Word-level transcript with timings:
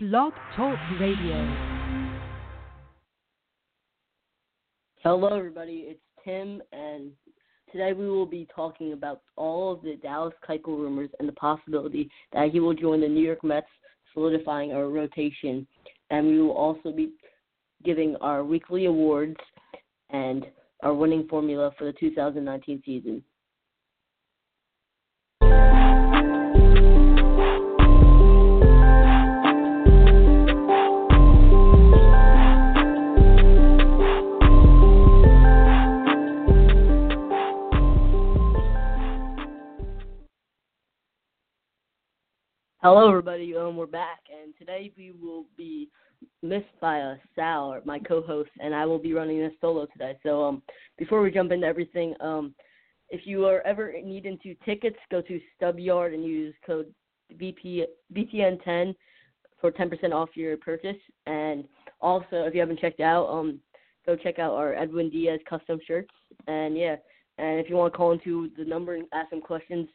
Blog 0.00 0.32
Talk 0.54 0.78
Radio. 1.00 1.56
Hello, 5.02 5.36
everybody. 5.36 5.86
It's 5.88 6.00
Tim, 6.24 6.62
and 6.70 7.10
today 7.72 7.92
we 7.94 8.08
will 8.08 8.24
be 8.24 8.46
talking 8.54 8.92
about 8.92 9.22
all 9.34 9.72
of 9.72 9.82
the 9.82 9.96
Dallas 9.96 10.34
Keuchel 10.48 10.78
rumors 10.78 11.10
and 11.18 11.28
the 11.28 11.32
possibility 11.32 12.08
that 12.32 12.50
he 12.52 12.60
will 12.60 12.74
join 12.74 13.00
the 13.00 13.08
New 13.08 13.26
York 13.26 13.42
Mets, 13.42 13.66
solidifying 14.14 14.70
our 14.70 14.88
rotation. 14.88 15.66
And 16.10 16.28
we 16.28 16.40
will 16.40 16.52
also 16.52 16.92
be 16.92 17.14
giving 17.84 18.14
our 18.20 18.44
weekly 18.44 18.84
awards 18.84 19.36
and 20.10 20.46
our 20.84 20.94
winning 20.94 21.26
formula 21.26 21.72
for 21.76 21.86
the 21.86 21.92
2019 21.98 22.84
season. 22.86 23.20
Hello, 42.90 43.06
everybody. 43.06 43.54
Um, 43.54 43.76
we're 43.76 43.84
back, 43.84 44.20
and 44.34 44.54
today 44.58 44.90
we 44.96 45.12
will 45.12 45.44
be 45.58 45.90
missed 46.42 46.64
by 46.80 47.16
Sal, 47.34 47.78
my 47.84 47.98
co-host, 47.98 48.48
and 48.60 48.74
I 48.74 48.86
will 48.86 48.98
be 48.98 49.12
running 49.12 49.38
this 49.40 49.52
solo 49.60 49.84
today. 49.92 50.18
So, 50.22 50.42
um, 50.42 50.62
before 50.96 51.20
we 51.20 51.30
jump 51.30 51.52
into 51.52 51.66
everything, 51.66 52.14
um, 52.20 52.54
if 53.10 53.26
you 53.26 53.44
are 53.44 53.60
ever 53.66 53.92
needing 54.02 54.38
to 54.42 54.54
tickets, 54.64 54.96
go 55.10 55.20
to 55.20 55.38
StubYard 55.60 56.14
and 56.14 56.24
use 56.24 56.54
code 56.66 56.86
BP 57.34 57.84
BTN10 58.14 58.94
for 59.60 59.70
10% 59.70 60.14
off 60.14 60.30
your 60.34 60.56
purchase. 60.56 60.96
And 61.26 61.64
also, 62.00 62.44
if 62.46 62.54
you 62.54 62.60
haven't 62.60 62.80
checked 62.80 63.00
out, 63.00 63.26
um, 63.26 63.60
go 64.06 64.16
check 64.16 64.38
out 64.38 64.54
our 64.54 64.74
Edwin 64.74 65.10
Diaz 65.10 65.40
custom 65.46 65.78
shirts. 65.86 66.14
And 66.46 66.74
yeah, 66.74 66.96
and 67.36 67.60
if 67.60 67.68
you 67.68 67.76
want 67.76 67.92
to 67.92 67.98
call 67.98 68.12
into 68.12 68.48
the 68.56 68.64
number 68.64 68.94
and 68.94 69.04
ask 69.12 69.28
some 69.28 69.42
questions, 69.42 69.88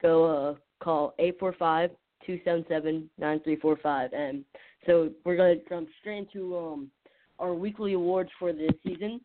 go 0.00 0.24
uh, 0.24 0.54
call 0.80 1.12
845 1.18 1.90
277 2.24 3.10
9345. 3.18 4.12
And 4.12 4.44
so 4.86 5.10
we're 5.24 5.36
to 5.36 5.68
jump 5.68 5.88
straight 6.00 6.28
into 6.32 6.56
um, 6.56 6.90
our 7.38 7.54
weekly 7.54 7.94
awards 7.94 8.30
for 8.38 8.52
the 8.52 8.72
season. 8.84 9.20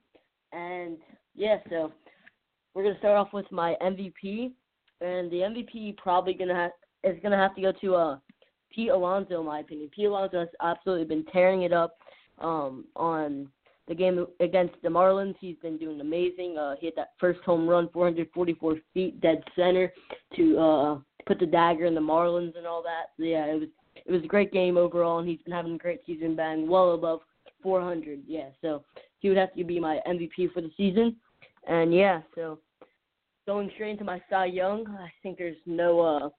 And 0.51 0.97
yeah, 1.35 1.57
so 1.69 1.91
we're 2.73 2.91
to 2.91 2.99
start 2.99 3.17
off 3.17 3.33
with 3.33 3.49
my 3.51 3.75
MVP. 3.81 4.51
And 5.01 5.31
the 5.31 5.37
MVP 5.37 5.97
probably 5.97 6.33
gonna 6.33 6.55
ha- 6.55 7.09
is 7.09 7.17
gonna 7.23 7.37
have 7.37 7.55
to 7.55 7.61
go 7.61 7.71
to 7.81 7.95
uh 7.95 8.17
Pete 8.73 8.89
Alonso 8.89 9.39
in 9.39 9.45
my 9.45 9.59
opinion. 9.59 9.89
Pete 9.95 10.05
Alonso 10.05 10.39
has 10.39 10.49
absolutely 10.61 11.05
been 11.05 11.25
tearing 11.31 11.63
it 11.63 11.73
up 11.73 11.97
um 12.39 12.85
on 12.95 13.47
the 13.87 13.95
game 13.95 14.25
against 14.39 14.75
the 14.83 14.89
Marlins. 14.89 15.35
He's 15.41 15.57
been 15.61 15.77
doing 15.77 15.99
amazing. 16.01 16.57
Uh, 16.57 16.75
he 16.79 16.87
hit 16.87 16.95
that 16.95 17.13
first 17.19 17.41
home 17.41 17.67
run, 17.67 17.89
444 17.91 18.77
feet, 18.93 19.19
dead 19.19 19.43
center, 19.55 19.91
to 20.35 20.57
uh, 20.59 20.97
put 21.25 21.39
the 21.39 21.45
dagger 21.45 21.85
in 21.85 21.95
the 21.95 22.01
Marlins 22.01 22.57
and 22.57 22.67
all 22.67 22.83
that. 22.83 23.11
So 23.17 23.23
yeah, 23.23 23.45
it 23.45 23.59
was 23.59 23.69
it 24.05 24.11
was 24.11 24.23
a 24.23 24.27
great 24.27 24.51
game 24.51 24.77
overall, 24.77 25.19
and 25.19 25.27
he's 25.27 25.41
been 25.41 25.53
having 25.53 25.75
a 25.75 25.77
great 25.77 26.01
season, 26.05 26.35
batting 26.35 26.69
well 26.69 26.93
above 26.93 27.21
400. 27.61 28.21
Yeah, 28.27 28.49
so 28.61 28.83
he 29.19 29.29
would 29.29 29.37
have 29.37 29.53
to 29.55 29.63
be 29.63 29.79
my 29.79 29.99
MVP 30.07 30.53
for 30.53 30.61
the 30.61 30.71
season. 30.77 31.15
And 31.67 31.93
yeah, 31.93 32.21
so 32.35 32.59
going 33.45 33.69
straight 33.75 33.91
into 33.91 34.03
my 34.03 34.21
Cy 34.29 34.45
Young, 34.45 34.87
I 34.87 35.11
think 35.21 35.37
there's 35.37 35.57
no 35.65 35.99
uh 35.99 36.29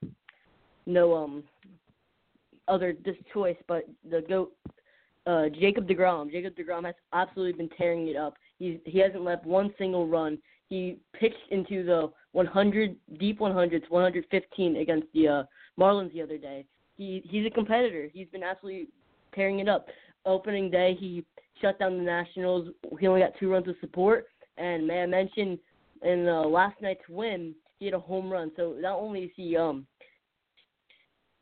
no 0.85 1.15
um 1.15 1.43
other 2.67 2.95
this 3.05 3.15
choice, 3.33 3.57
but 3.67 3.85
the 4.09 4.21
goat 4.27 4.53
uh 5.25 5.49
Jacob 5.49 5.87
Degrom. 5.87 6.31
Jacob 6.31 6.55
Degrom 6.55 6.85
has 6.85 6.95
absolutely 7.13 7.53
been 7.53 7.69
tearing 7.77 8.07
it 8.07 8.17
up. 8.17 8.35
He's 8.59 8.79
he 8.85 8.99
hasn't 8.99 9.23
left 9.23 9.45
one 9.45 9.73
single 9.77 10.07
run. 10.07 10.37
He 10.73 10.97
pitched 11.13 11.51
into 11.51 11.85
the 11.85 12.11
100 12.31 12.95
deep 13.19 13.39
100s, 13.39 13.83
115 13.89 14.77
against 14.77 15.05
the 15.13 15.27
uh, 15.27 15.43
Marlins 15.79 16.11
the 16.13 16.21
other 16.23 16.39
day. 16.39 16.65
He 16.95 17.21
he's 17.29 17.45
a 17.45 17.51
competitor. 17.51 18.09
He's 18.11 18.27
been 18.29 18.41
absolutely 18.41 18.87
tearing 19.35 19.59
it 19.59 19.69
up. 19.69 19.85
Opening 20.25 20.71
day, 20.71 20.97
he 20.99 21.23
shut 21.61 21.77
down 21.77 21.99
the 21.99 22.03
Nationals. 22.03 22.69
He 22.99 23.05
only 23.05 23.21
got 23.21 23.33
two 23.39 23.51
runs 23.51 23.67
of 23.67 23.75
support. 23.81 24.25
And 24.57 24.87
may 24.87 25.03
I 25.03 25.05
mention, 25.05 25.59
in 26.01 26.27
uh, 26.27 26.41
last 26.41 26.81
night's 26.81 27.07
win, 27.07 27.53
he 27.77 27.85
had 27.85 27.93
a 27.93 27.99
home 27.99 28.31
run. 28.31 28.51
So 28.55 28.75
not 28.79 28.97
only 28.97 29.25
is 29.25 29.31
he 29.35 29.55
um 29.55 29.85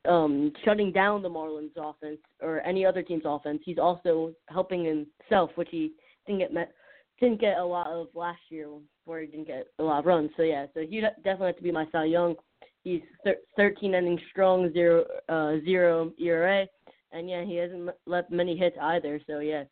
um 0.09 0.51
shutting 0.65 0.91
down 0.91 1.21
the 1.21 1.29
Marlins 1.29 1.77
offense 1.77 2.19
or 2.41 2.59
any 2.67 2.85
other 2.85 3.01
team's 3.01 3.23
offense, 3.23 3.61
he's 3.63 3.79
also 3.79 4.33
helping 4.49 4.83
himself, 4.83 5.51
which 5.55 5.69
he 5.71 5.93
didn't 6.27 6.39
get 6.39 6.53
met 6.53 6.73
didn't 7.21 7.39
get 7.39 7.59
a 7.59 7.63
lot 7.63 7.87
of 7.87 8.07
last 8.13 8.41
year 8.49 8.67
where 9.05 9.21
he 9.21 9.27
didn't 9.27 9.47
get 9.47 9.67
a 9.79 9.83
lot 9.83 9.99
of 9.99 10.05
runs. 10.05 10.31
So 10.37 10.43
yeah, 10.43 10.65
so 10.73 10.81
he 10.81 11.01
definitely 11.01 11.47
has 11.47 11.55
to 11.57 11.63
be 11.63 11.71
my 11.71 11.87
Cy 11.91 12.05
Young. 12.05 12.35
He's 12.83 13.01
thir- 13.23 13.37
13 13.57 13.93
innings 13.93 14.21
strong, 14.31 14.71
zero 14.73 15.05
uh, 15.29 15.63
zero 15.63 16.11
ERA, 16.19 16.67
and 17.11 17.29
yeah, 17.29 17.43
he 17.43 17.55
hasn't 17.55 17.89
left 18.05 18.31
many 18.31 18.57
hits 18.57 18.77
either. 18.81 19.19
So 19.27 19.39
yeah, 19.39 19.63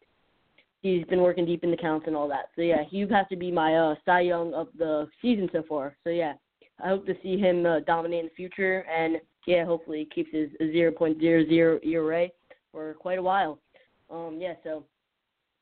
he's 0.81 1.05
been 1.05 1.21
working 1.21 1.45
deep 1.45 1.63
in 1.63 1.71
the 1.71 1.77
counts 1.77 2.07
and 2.07 2.15
all 2.15 2.27
that. 2.27 2.49
So 2.55 2.61
yeah, 2.61 2.83
he 2.89 3.01
has 3.01 3.25
to 3.29 3.35
be 3.35 3.51
my 3.51 3.75
uh, 3.75 3.95
Cy 4.05 4.21
Young 4.21 4.53
of 4.53 4.67
the 4.77 5.07
season 5.21 5.49
so 5.51 5.63
far. 5.67 5.95
So 6.03 6.09
yeah, 6.09 6.33
I 6.83 6.89
hope 6.89 7.05
to 7.07 7.15
see 7.23 7.37
him 7.37 7.65
uh, 7.65 7.79
dominate 7.81 8.19
in 8.19 8.25
the 8.25 8.35
future, 8.35 8.85
and 8.89 9.17
yeah, 9.47 9.65
hopefully 9.65 9.99
he 9.99 10.23
keeps 10.23 10.31
his 10.31 10.49
0.00 10.61 11.85
ERA 11.85 12.27
for 12.71 12.93
quite 12.95 13.19
a 13.19 13.23
while. 13.23 13.59
Um, 14.09 14.37
yeah, 14.39 14.53
so 14.63 14.85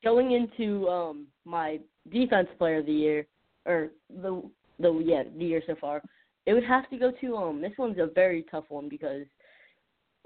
going 0.04 0.32
into 0.32 0.88
um 0.88 1.26
my 1.44 1.78
defense 2.12 2.48
player 2.58 2.78
of 2.78 2.86
the 2.86 2.92
year 2.92 3.26
or 3.68 3.90
the 4.22 4.42
the 4.80 4.92
yeah 5.04 5.22
the 5.36 5.44
year 5.44 5.62
so 5.66 5.76
far, 5.80 6.02
it 6.46 6.54
would 6.54 6.64
have 6.64 6.88
to 6.90 6.96
go 6.96 7.12
to 7.20 7.36
um 7.36 7.60
this 7.60 7.72
one's 7.78 7.98
a 7.98 8.10
very 8.14 8.44
tough 8.50 8.64
one 8.68 8.88
because 8.88 9.26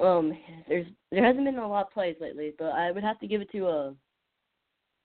um 0.00 0.32
there's 0.68 0.86
there 1.10 1.24
hasn't 1.24 1.44
been 1.44 1.58
a 1.58 1.68
lot 1.68 1.86
of 1.86 1.92
plays 1.92 2.16
lately, 2.20 2.54
but 2.58 2.72
I 2.72 2.90
would 2.90 3.04
have 3.04 3.18
to 3.20 3.26
give 3.26 3.42
it 3.42 3.52
to 3.52 3.66
uh 3.66 3.90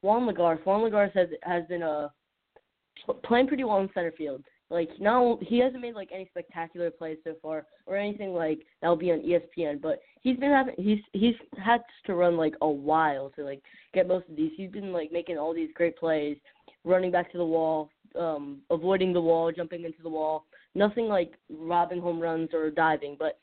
Juan 0.02 0.28
Lagares. 0.28 0.64
Juan 0.66 0.82
Lagares 0.82 1.14
has 1.14 1.30
has 1.44 1.64
been 1.68 1.84
uh 1.84 2.10
playing 3.24 3.48
pretty 3.48 3.64
well 3.64 3.80
in 3.80 3.90
center 3.94 4.12
field. 4.12 4.44
Like 4.70 4.90
now 5.00 5.40
he 5.42 5.60
hasn't 5.60 5.82
made 5.82 5.96
like 5.96 6.10
any 6.14 6.28
spectacular 6.30 6.92
plays 6.92 7.18
so 7.24 7.36
far 7.42 7.66
or 7.86 7.96
anything 7.96 8.34
like 8.34 8.60
that'll 8.82 8.98
be 8.98 9.12
on 9.12 9.22
ESPN, 9.22 9.82
but 9.82 10.00
he's 10.24 10.38
been 10.38 10.52
having 10.52 10.76
he's 10.78 11.00
he's 11.14 11.36
had 11.58 11.82
to 12.06 12.16
run 12.16 12.36
like 12.36 12.54
a 12.62 12.70
while 12.70 13.30
to 13.32 13.44
like 13.44 13.62
get 13.94 14.08
most 14.08 14.28
of 14.30 14.36
these. 14.36 14.52
He's 14.58 14.72
been 14.72 14.92
like 14.92 15.12
making 15.12 15.38
all 15.38 15.54
these 15.54 15.70
great 15.74 15.98
plays, 15.98 16.38
running 16.84 17.12
back 17.12 17.32
to 17.32 17.38
the 17.38 17.46
wall, 17.46 17.90
um, 18.18 18.60
avoiding 18.70 19.14
the 19.14 19.22
wall, 19.22 19.52
jumping 19.52 19.84
into 19.84 20.02
the 20.02 20.10
wall. 20.10 20.46
Nothing 20.76 21.08
like 21.08 21.34
robbing 21.50 22.02
home 22.02 22.20
runs 22.20 22.50
or 22.54 22.70
diving, 22.70 23.16
but 23.18 23.40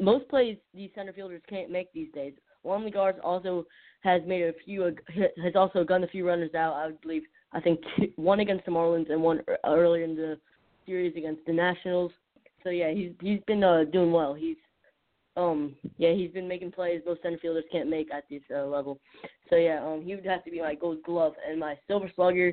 most 0.00 0.28
plays 0.28 0.56
these 0.74 0.90
center 0.94 1.12
fielders 1.12 1.42
can't 1.48 1.70
make 1.70 1.92
these 1.92 2.08
days. 2.12 2.32
Juan 2.62 2.84
Lagares 2.84 3.18
also 3.22 3.66
has 4.02 4.22
made 4.26 4.42
a 4.42 4.52
few 4.64 4.94
has 5.42 5.54
also 5.54 5.84
gunned 5.84 6.04
a 6.04 6.08
few 6.08 6.26
runners 6.26 6.54
out. 6.54 6.74
I 6.74 6.90
believe 7.02 7.22
I 7.52 7.60
think 7.60 7.80
two, 7.96 8.10
one 8.16 8.40
against 8.40 8.64
the 8.64 8.70
Marlins 8.70 9.10
and 9.10 9.22
one 9.22 9.40
earlier 9.64 10.04
in 10.04 10.16
the 10.16 10.38
series 10.86 11.16
against 11.16 11.44
the 11.46 11.52
Nationals. 11.52 12.12
So 12.64 12.70
yeah, 12.70 12.92
he's 12.92 13.12
he's 13.20 13.40
been 13.46 13.64
uh, 13.64 13.84
doing 13.92 14.12
well. 14.12 14.34
He's 14.34 14.56
um 15.36 15.74
yeah 15.96 16.12
he's 16.12 16.30
been 16.30 16.46
making 16.46 16.70
plays 16.70 17.00
most 17.06 17.22
center 17.22 17.38
fielders 17.38 17.64
can't 17.72 17.88
make 17.88 18.12
at 18.12 18.24
this 18.28 18.42
uh, 18.54 18.66
level. 18.66 19.00
So 19.50 19.56
yeah, 19.56 19.84
um 19.84 20.02
he 20.04 20.14
would 20.14 20.26
have 20.26 20.44
to 20.44 20.50
be 20.50 20.60
my 20.60 20.74
Gold 20.74 21.02
Glove 21.02 21.34
and 21.48 21.58
my 21.58 21.78
Silver 21.86 22.10
Slugger. 22.14 22.52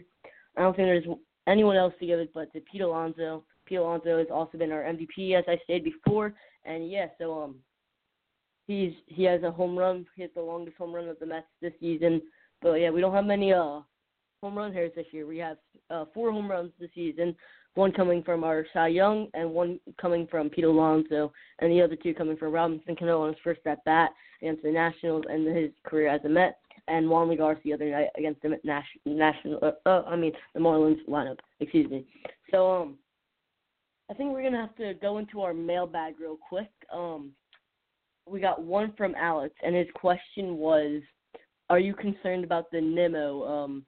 I 0.60 0.64
don't 0.64 0.76
think 0.76 0.88
there's 0.88 1.18
anyone 1.48 1.78
else 1.78 1.94
to 2.00 2.06
give 2.06 2.20
it 2.20 2.32
but 2.34 2.52
to 2.54 2.60
Pete 2.60 2.82
Alonso. 2.82 3.44
Pete 3.66 3.80
Alonso 3.80 4.18
has 4.18 4.28
also 4.32 4.58
been 4.58 4.72
our 4.72 4.84
MVP 4.84 5.34
as 5.38 5.46
I 5.48 5.58
stated 5.64 5.86
before, 5.86 6.34
and 6.66 6.92
yeah, 6.92 7.08
so 7.18 7.42
um 7.42 7.56
he's 8.68 8.94
he 9.08 9.24
has 9.24 9.42
a 9.44 9.52
home 9.52 9.78
run. 9.78 10.06
He 10.16 10.24
hit 10.24 10.36
the 10.36 10.42
longest 10.42 10.78
home 10.78 10.94
run 10.94 11.08
of 11.08 11.18
the 11.20 11.26
Mets 11.26 11.48
this 11.62 11.74
season. 11.80 12.22
But 12.62 12.74
yeah, 12.74 12.90
we 12.90 13.02
don't 13.02 13.14
have 13.14 13.26
many 13.26 13.54
uh 13.54 13.80
home 14.42 14.58
run 14.58 14.74
hitters 14.74 14.92
this 14.96 15.08
year. 15.12 15.26
We 15.26 15.38
have 15.38 15.58
uh, 15.90 16.06
four 16.14 16.32
home 16.32 16.52
runs 16.52 16.72
this 16.80 16.90
season 16.94 17.36
one 17.76 17.92
coming 17.92 18.24
from 18.24 18.44
our 18.44 18.66
Cy 18.74 18.90
Young 18.90 19.28
and 19.34 19.50
one 19.50 19.80
coming 20.00 20.28
from 20.30 20.50
Pete 20.50 20.66
Alonso, 20.66 21.32
and 21.60 21.72
the 21.72 21.82
other 21.82 21.96
two 21.96 22.14
coming 22.14 22.38
from 22.38 22.52
Robinson 22.52 22.96
Cano 22.96 23.22
on 23.22 23.30
his 23.30 23.38
first 23.44 23.62
at 23.66 23.84
bat 23.86 24.12
against 24.42 24.64
the 24.64 24.72
Nationals 24.72 25.24
and 25.30 25.48
his 25.56 25.72
career 25.86 26.10
as 26.10 26.22
a 26.26 26.30
Met, 26.30 26.60
and 26.90 27.10
Juan 27.10 27.28
Lagares 27.28 27.62
the 27.64 27.74
other 27.74 27.90
night 27.90 28.08
against 28.18 28.42
the 28.42 28.58
National. 29.06 29.60
Uh, 29.62 29.90
uh, 29.90 30.04
I 30.08 30.16
mean 30.16 30.32
the 30.54 30.60
Marlins 30.60 31.06
lineup. 31.08 31.38
Excuse 31.60 31.90
me. 31.90 32.06
So 32.52 32.72
um, 32.72 32.98
I 34.10 34.14
think 34.14 34.32
we're 34.32 34.44
gonna 34.44 34.62
have 34.62 34.76
to 34.78 34.94
go 34.96 35.18
into 35.20 35.42
our 35.42 35.54
mailbag 35.54 36.20
real 36.20 36.38
quick. 36.38 36.70
Um, 36.94 37.32
we 38.28 38.40
got 38.40 38.62
one 38.62 38.94
from 38.98 39.16
Alex, 39.16 39.56
and 39.64 39.76
his 39.76 39.88
question 39.96 40.58
was, 40.58 41.02
"Are 41.70 41.80
you 41.80 41.94
concerned 41.94 42.44
about 42.44 42.72
the 42.72 42.82
Nimmo 42.82 43.44
um 43.46 43.86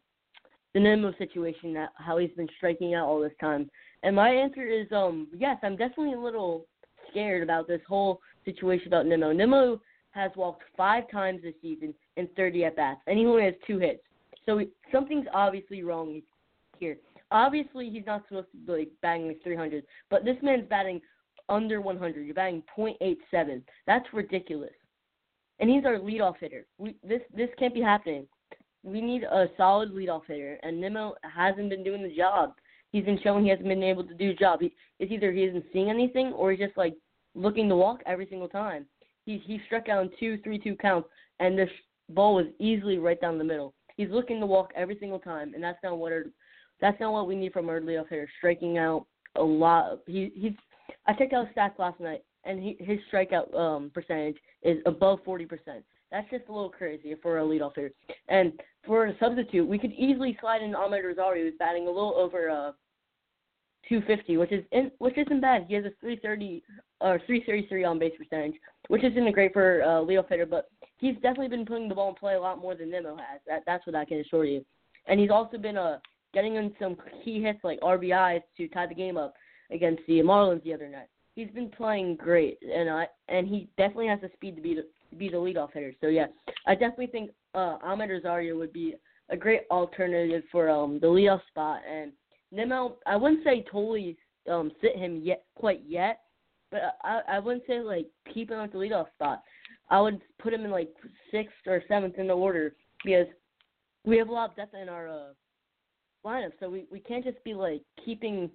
the 0.73 0.79
Nimmo 0.79 1.13
situation, 1.17 1.73
that 1.73 1.89
how 1.95 2.17
he's 2.17 2.31
been 2.31 2.47
striking 2.57 2.93
out 2.93 3.07
all 3.07 3.19
this 3.19 3.33
time. 3.41 3.69
And 4.03 4.15
my 4.15 4.29
answer 4.29 4.67
is 4.67 4.87
um 4.91 5.27
yes, 5.37 5.57
I'm 5.63 5.75
definitely 5.75 6.13
a 6.13 6.19
little 6.19 6.65
scared 7.09 7.43
about 7.43 7.67
this 7.67 7.81
whole 7.87 8.21
situation 8.45 8.87
about 8.87 9.05
Nimmo. 9.05 9.31
Nimmo 9.31 9.81
has 10.11 10.31
walked 10.35 10.63
five 10.77 11.09
times 11.09 11.41
this 11.41 11.53
season 11.61 11.93
in 12.17 12.27
30 12.35 12.65
at 12.65 12.75
bats, 12.75 13.01
and 13.07 13.17
he 13.17 13.25
only 13.25 13.43
has 13.43 13.53
two 13.65 13.79
hits. 13.79 14.01
So 14.45 14.61
something's 14.91 15.27
obviously 15.33 15.83
wrong 15.83 16.21
here. 16.79 16.97
Obviously, 17.31 17.89
he's 17.89 18.05
not 18.05 18.23
supposed 18.27 18.51
to 18.51 18.57
be 18.57 18.71
like 18.71 18.89
batting 19.01 19.27
like 19.27 19.41
300, 19.43 19.83
but 20.09 20.25
this 20.25 20.35
man's 20.41 20.67
batting 20.67 21.01
under 21.47 21.79
100. 21.81 22.25
You're 22.25 22.35
batting 22.35 22.63
.87. 22.77 23.61
That's 23.87 24.05
ridiculous. 24.13 24.71
And 25.59 25.69
he's 25.69 25.85
our 25.85 25.99
leadoff 25.99 26.35
hitter. 26.39 26.65
We, 26.77 26.95
this 27.03 27.21
this 27.35 27.49
can't 27.57 27.73
be 27.73 27.81
happening. 27.81 28.27
We 28.83 28.99
need 28.99 29.23
a 29.23 29.45
solid 29.57 29.91
leadoff 29.93 30.23
hitter, 30.27 30.57
and 30.63 30.81
Nimmo 30.81 31.13
hasn't 31.23 31.69
been 31.69 31.83
doing 31.83 32.01
the 32.01 32.15
job. 32.15 32.53
He's 32.91 33.05
been 33.05 33.19
showing 33.23 33.43
he 33.43 33.49
hasn't 33.49 33.67
been 33.67 33.83
able 33.83 34.03
to 34.03 34.13
do 34.13 34.29
the 34.29 34.39
job. 34.39 34.59
He, 34.59 34.73
it's 34.99 35.11
either 35.11 35.31
he 35.31 35.43
isn't 35.43 35.65
seeing 35.71 35.89
anything 35.89 36.33
or 36.33 36.51
he's 36.51 36.59
just 36.59 36.77
like 36.77 36.95
looking 37.35 37.69
to 37.69 37.75
walk 37.75 38.01
every 38.05 38.27
single 38.27 38.49
time. 38.49 38.85
He 39.25 39.41
he 39.45 39.59
struck 39.65 39.89
out 39.89 40.03
in 40.03 40.11
two, 40.19 40.37
three, 40.43 40.59
two 40.59 40.75
counts, 40.75 41.09
and 41.39 41.57
this 41.57 41.69
ball 42.09 42.35
was 42.35 42.47
easily 42.59 42.97
right 42.97 43.19
down 43.19 43.37
the 43.37 43.43
middle. 43.43 43.73
He's 43.97 44.09
looking 44.09 44.39
to 44.39 44.45
walk 44.45 44.71
every 44.75 44.97
single 44.99 45.19
time, 45.19 45.53
and 45.53 45.63
that's 45.63 45.79
not 45.83 45.97
what 45.97 46.11
our, 46.11 46.25
that's 46.79 46.99
not 46.99 47.13
what 47.13 47.27
we 47.27 47.35
need 47.35 47.53
from 47.53 47.69
our 47.69 47.79
leadoff 47.79 48.09
hitter. 48.09 48.29
Striking 48.37 48.77
out 48.77 49.05
a 49.35 49.43
lot. 49.43 49.99
He 50.07 50.31
he's. 50.35 50.53
I 51.07 51.13
checked 51.13 51.33
out 51.33 51.47
his 51.47 51.55
stats 51.55 51.79
last 51.79 51.99
night, 51.99 52.23
and 52.43 52.61
he, 52.61 52.75
his 52.79 52.99
strikeout 53.11 53.55
um, 53.55 53.91
percentage 53.93 54.37
is 54.63 54.77
above 54.85 55.19
forty 55.23 55.45
percent. 55.45 55.83
That's 56.11 56.29
just 56.29 56.49
a 56.49 56.51
little 56.51 56.69
crazy 56.69 57.15
for 57.21 57.39
a 57.39 57.43
leadoff 57.43 57.75
hitter. 57.75 57.91
And 58.27 58.53
for 58.85 59.05
a 59.05 59.17
substitute, 59.17 59.67
we 59.67 59.79
could 59.79 59.93
easily 59.93 60.37
slide 60.41 60.61
in 60.61 60.73
Amed 60.73 61.05
Rosario, 61.05 61.45
who's 61.45 61.53
batting 61.57 61.87
a 61.87 61.91
little 61.91 62.15
over 62.17 62.49
uh, 62.49 62.71
250, 63.87 64.37
which 64.37 64.51
is 64.51 64.63
in, 64.71 64.91
which 64.97 65.17
isn't 65.17 65.39
bad. 65.39 65.65
He 65.67 65.75
has 65.75 65.85
a 65.85 65.91
330 66.01 66.63
or 67.01 67.19
333 67.25 67.83
on 67.83 67.99
base 67.99 68.13
percentage, 68.17 68.53
which 68.87 69.03
isn't 69.03 69.31
great 69.31 69.53
for 69.53 69.81
uh, 69.83 69.87
leadoff 70.05 70.29
hitter, 70.29 70.45
but 70.45 70.69
he's 70.97 71.15
definitely 71.15 71.49
been 71.49 71.65
putting 71.65 71.89
the 71.89 71.95
ball 71.95 72.09
in 72.09 72.15
play 72.15 72.35
a 72.35 72.39
lot 72.39 72.59
more 72.59 72.75
than 72.75 72.91
Nimmo 72.91 73.15
has. 73.17 73.41
That 73.47 73.63
that's 73.65 73.85
what 73.85 73.95
I 73.95 74.05
can 74.05 74.19
assure 74.19 74.45
you. 74.45 74.63
And 75.07 75.19
he's 75.19 75.31
also 75.31 75.57
been 75.57 75.77
uh 75.77 75.99
getting 76.33 76.55
in 76.55 76.73
some 76.79 76.95
key 77.25 77.41
hits 77.41 77.59
like 77.63 77.79
RBIs 77.81 78.41
to 78.57 78.67
tie 78.69 78.87
the 78.87 78.95
game 78.95 79.17
up 79.17 79.33
against 79.71 80.01
the 80.07 80.19
Marlins 80.19 80.63
the 80.63 80.73
other 80.73 80.87
night. 80.87 81.07
He's 81.35 81.49
been 81.49 81.69
playing 81.69 82.17
great, 82.17 82.59
and 82.61 82.89
I 82.89 83.07
and 83.27 83.47
he 83.47 83.69
definitely 83.77 84.07
has 84.07 84.21
the 84.21 84.29
speed 84.33 84.55
to 84.55 84.61
be 84.61 84.75
the 84.75 85.17
be 85.17 85.29
the 85.29 85.37
leadoff 85.37 85.73
hitter. 85.73 85.93
So 86.01 86.07
yeah, 86.07 86.27
I 86.67 86.75
definitely 86.75 87.07
think 87.07 87.31
uh, 87.53 87.77
Amed 87.83 88.09
Rosario 88.09 88.57
would 88.57 88.73
be 88.73 88.95
a 89.29 89.37
great 89.37 89.61
alternative 89.71 90.43
for 90.51 90.69
um 90.69 90.99
the 90.99 91.07
leadoff 91.07 91.41
spot. 91.47 91.81
And 91.89 92.11
Nimmo, 92.51 92.97
I 93.05 93.15
wouldn't 93.15 93.43
say 93.43 93.65
totally 93.71 94.17
um 94.49 94.71
sit 94.81 94.95
him 94.95 95.21
yet 95.23 95.43
quite 95.55 95.81
yet, 95.87 96.19
but 96.71 96.97
I 97.03 97.21
I 97.27 97.39
wouldn't 97.39 97.65
say 97.67 97.79
like 97.79 98.07
keep 98.33 98.49
him 98.49 98.59
at 98.59 98.71
the 98.71 98.77
leadoff 98.77 99.11
spot. 99.13 99.43
I 99.89 99.99
would 99.99 100.21
put 100.39 100.53
him 100.53 100.65
in 100.65 100.71
like 100.71 100.89
sixth 101.31 101.67
or 101.67 101.83
seventh 101.87 102.17
in 102.17 102.27
the 102.27 102.33
order 102.33 102.73
because 103.03 103.27
we 104.05 104.17
have 104.17 104.29
a 104.29 104.31
lot 104.31 104.49
of 104.49 104.55
depth 104.55 104.73
in 104.73 104.89
our 104.89 105.09
uh, 105.09 105.33
lineup, 106.25 106.51
so 106.59 106.69
we 106.69 106.85
we 106.91 106.99
can't 106.99 107.23
just 107.23 107.43
be 107.43 107.53
like 107.53 107.81
keeping 108.03 108.49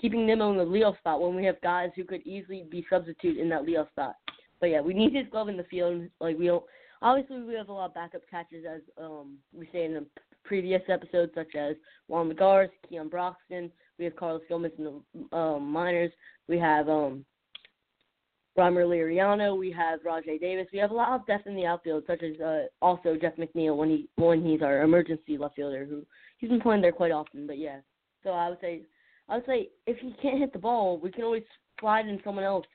keeping 0.00 0.26
Nimmo 0.26 0.50
in 0.52 0.58
the 0.58 0.64
leadoff 0.64 0.98
spot 0.98 1.20
when 1.20 1.34
we 1.34 1.44
have 1.44 1.60
guys 1.60 1.90
who 1.94 2.04
could 2.04 2.26
easily 2.26 2.64
be 2.70 2.86
substitute 2.88 3.38
in 3.38 3.48
that 3.50 3.62
leadoff 3.62 3.90
spot. 3.90 4.14
But 4.60 4.66
yeah, 4.70 4.80
we 4.80 4.94
need 4.94 5.14
his 5.14 5.26
glove 5.30 5.48
in 5.48 5.56
the 5.56 5.64
field. 5.64 6.02
Like 6.20 6.38
we 6.38 6.46
don't. 6.46 6.64
Obviously, 7.00 7.42
we 7.42 7.54
have 7.54 7.68
a 7.68 7.72
lot 7.72 7.90
of 7.90 7.94
backup 7.94 8.22
catchers, 8.28 8.64
as 8.68 8.80
um 9.00 9.38
we 9.52 9.68
say 9.72 9.84
in 9.84 9.94
the 9.94 10.06
previous 10.44 10.82
episodes, 10.88 11.32
such 11.34 11.54
as 11.54 11.76
Juan 12.08 12.30
Lagares, 12.30 12.70
Keon 12.88 13.08
Broxton. 13.08 13.70
We 13.98 14.04
have 14.06 14.16
Carlos 14.16 14.42
Gomez 14.48 14.72
in 14.78 14.84
the 14.84 15.36
um, 15.36 15.70
minors. 15.70 16.12
We 16.48 16.58
have 16.58 16.88
um 16.88 17.24
Rymer 18.58 18.84
Liriano. 18.84 19.56
We 19.56 19.70
have 19.70 20.00
Rajai 20.00 20.40
Davis. 20.40 20.66
We 20.72 20.80
have 20.80 20.90
a 20.90 20.94
lot 20.94 21.12
of 21.12 21.26
depth 21.26 21.46
in 21.46 21.54
the 21.54 21.64
outfield, 21.64 22.02
such 22.08 22.24
as 22.24 22.38
uh, 22.40 22.64
also 22.82 23.16
Jeff 23.18 23.36
McNeil 23.36 23.76
when 23.76 23.88
he 23.88 24.08
when 24.16 24.44
he's 24.44 24.62
our 24.62 24.82
emergency 24.82 25.38
left 25.38 25.54
fielder, 25.54 25.86
who 25.88 26.04
he's 26.38 26.50
been 26.50 26.60
playing 26.60 26.82
there 26.82 26.92
quite 26.92 27.12
often. 27.12 27.46
But 27.46 27.58
yeah, 27.58 27.78
so 28.24 28.30
I 28.30 28.48
would 28.48 28.60
say 28.60 28.82
I 29.28 29.36
would 29.36 29.46
say 29.46 29.68
if 29.86 29.96
he 29.98 30.12
can't 30.20 30.40
hit 30.40 30.52
the 30.52 30.58
ball, 30.58 30.98
we 30.98 31.12
can 31.12 31.22
always 31.22 31.44
slide 31.78 32.08
in 32.08 32.20
someone 32.24 32.44
else. 32.44 32.66